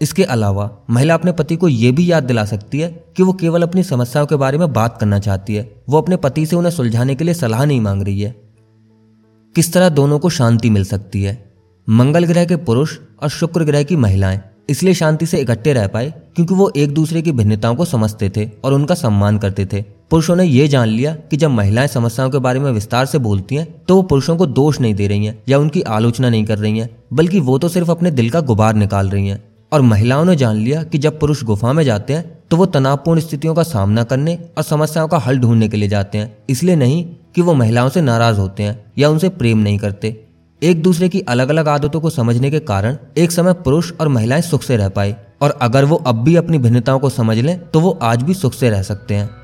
इसके 0.00 0.24
अलावा 0.24 0.70
महिला 0.90 1.14
अपने 1.14 1.32
पति 1.32 1.56
को 1.56 1.68
यह 1.68 1.92
भी 1.92 2.10
याद 2.10 2.24
दिला 2.24 2.44
सकती 2.44 2.80
है 2.80 2.88
कि 3.16 3.22
वो 3.22 3.32
केवल 3.32 3.62
अपनी 3.62 3.82
समस्याओं 3.82 4.26
के 4.26 4.36
बारे 4.36 4.58
में 4.58 4.72
बात 4.72 4.96
करना 5.00 5.18
चाहती 5.18 5.54
है। 5.54 5.70
वो 5.88 5.98
अपने 5.98 6.16
पति 6.18 6.44
से 6.46 6.56
उन्हें 6.56 6.72
सुलझाने 6.72 7.14
के 7.14 7.24
लिए 7.24 7.34
सलाह 7.34 7.64
नहीं 7.64 7.80
मांग 7.80 8.02
रही 8.02 8.20
है। 8.20 8.34
किस 9.54 9.72
तरह 9.72 9.88
दोनों 9.88 10.18
को 10.18 10.30
शांति 10.30 10.70
मिल 10.70 10.84
सकती 10.84 11.22
है? 11.22 11.38
मंगल 11.88 12.24
ग्रह 12.24 12.44
के 12.44 12.56
पुरुष 12.58 12.96
और 13.22 13.28
शुक्र 13.28 13.64
ग्रह 13.64 13.82
की 13.82 13.96
महिलाएँ। 13.96 14.40
इसलिए 14.70 14.94
शांति 14.94 15.26
से 15.26 15.38
इकट्ठे 15.38 15.72
रह 15.72 15.86
पाए, 15.86 16.12
क्योंकि 16.36 16.54
वो 16.54 16.70
एक 16.76 16.94
दूसरे 16.94 17.22
की 17.22 17.32
भिन्नताओं 17.32 17.74
को 17.74 17.84
समझते 17.84 18.30
थे 18.36 18.48
और 18.64 18.72
उनका 18.72 18.94
सम्मान 18.94 19.38
करते 19.38 19.66
थे। 19.66 19.82
पुरुषों 20.10 20.36
ने 20.36 20.44
यह 20.44 20.66
जान 20.66 20.88
लिया 20.88 21.14
कि 21.30 21.36
जब 21.36 21.50
महिलाएँ 21.50 21.88
समस्याओं 21.88 22.30
के 22.30 22.38
बारे 22.38 22.60
में 22.60 22.70
विस्तार 22.72 23.06
से 23.06 23.18
बोलती 23.18 23.56
हैं 23.56 23.66
तो 23.88 23.96
वो 23.96 24.02
पुरुषों 24.04 24.36
को 24.36 24.46
दोष 24.48 24.80
नहीं 24.80 24.94
दे 24.94 25.06
रही 25.06 25.26
हैं 25.26 25.38
या 25.48 25.58
उनकी 25.58 25.82
आलोचना 25.82 26.30
नहीं 26.30 26.44
कर 26.44 26.58
रही 26.58 26.78
हैं, 26.78 26.88
बल्कि 27.12 27.40
वो 27.40 27.58
तो 27.58 27.68
सिर्फ़ 27.68 27.90
अपने 27.90 28.10
दिल 28.10 28.30
का 28.30 28.40
गुबार 28.42 28.74
निकाल 28.74 29.10
रही 29.10 29.28
हैं। 29.28 29.42
और 29.72 29.80
महिलाओं 29.82 30.24
ने 30.24 30.34
जान 30.36 30.56
लिया 30.56 30.82
कि 30.82 30.98
जब 30.98 31.18
पुरुष 31.20 31.42
गुफा 31.44 31.72
में 31.72 31.82
जाते 31.84 32.12
हैं 32.12 32.38
तो 32.50 32.56
वो 32.56 32.66
तनावपूर्ण 32.66 33.20
स्थितियों 33.20 33.54
का 33.54 33.62
सामना 33.62 34.04
करने 34.04 34.34
और 34.56 34.62
समस्याओं 34.62 35.08
का 35.08 35.18
हल 35.18 35.38
ढूँढने 35.38 35.68
के 35.68 35.76
लिए 35.76 35.88
जाते 35.88 36.18
हैं, 36.18 36.36
इसलिए 36.50 36.76
नहीं 36.76 37.04
कि 37.34 37.42
वो 37.42 37.54
महिलाओं 37.54 37.88
से 37.88 38.00
नाराज़ 38.00 38.38
होते 38.38 38.62
हैं 38.62 38.92
या 38.98 39.08
उनसे 39.08 39.28
प्रेम 39.30 39.58
नहीं 39.58 39.78
करते। 39.78 40.10
एक 40.62 40.82
दूसरे 40.82 41.08
की 41.08 41.20
अलग 41.20 41.48
अलग 41.48 41.68
आदतों 41.68 42.00
को 42.00 42.10
समझने 42.10 42.50
के 42.50 42.60
कारण 42.60 42.96
एक 43.18 43.32
समय 43.32 43.52
पुरुष 43.52 43.92
और 44.00 44.08
महिलाएँ 44.08 44.42
सुख 44.42 44.62
से 44.62 44.76
रह 44.76 44.88
पाए 44.88 45.16
और 45.40 45.50
अगर 45.50 45.84
वो 45.84 45.96
अब 45.96 46.22
भी 46.24 46.36
अपनी 46.36 46.58
भिन्नताओं 46.58 46.98
को 46.98 47.08
समझ 47.08 47.38
लें 47.38 47.58
तो 47.70 47.80
वो 47.80 47.98
आज 48.02 48.22
भी 48.22 48.34
सुख 48.34 48.52
से 48.52 48.70
रह 48.70 48.82
सकते 48.82 49.14
हैं। 49.14 49.39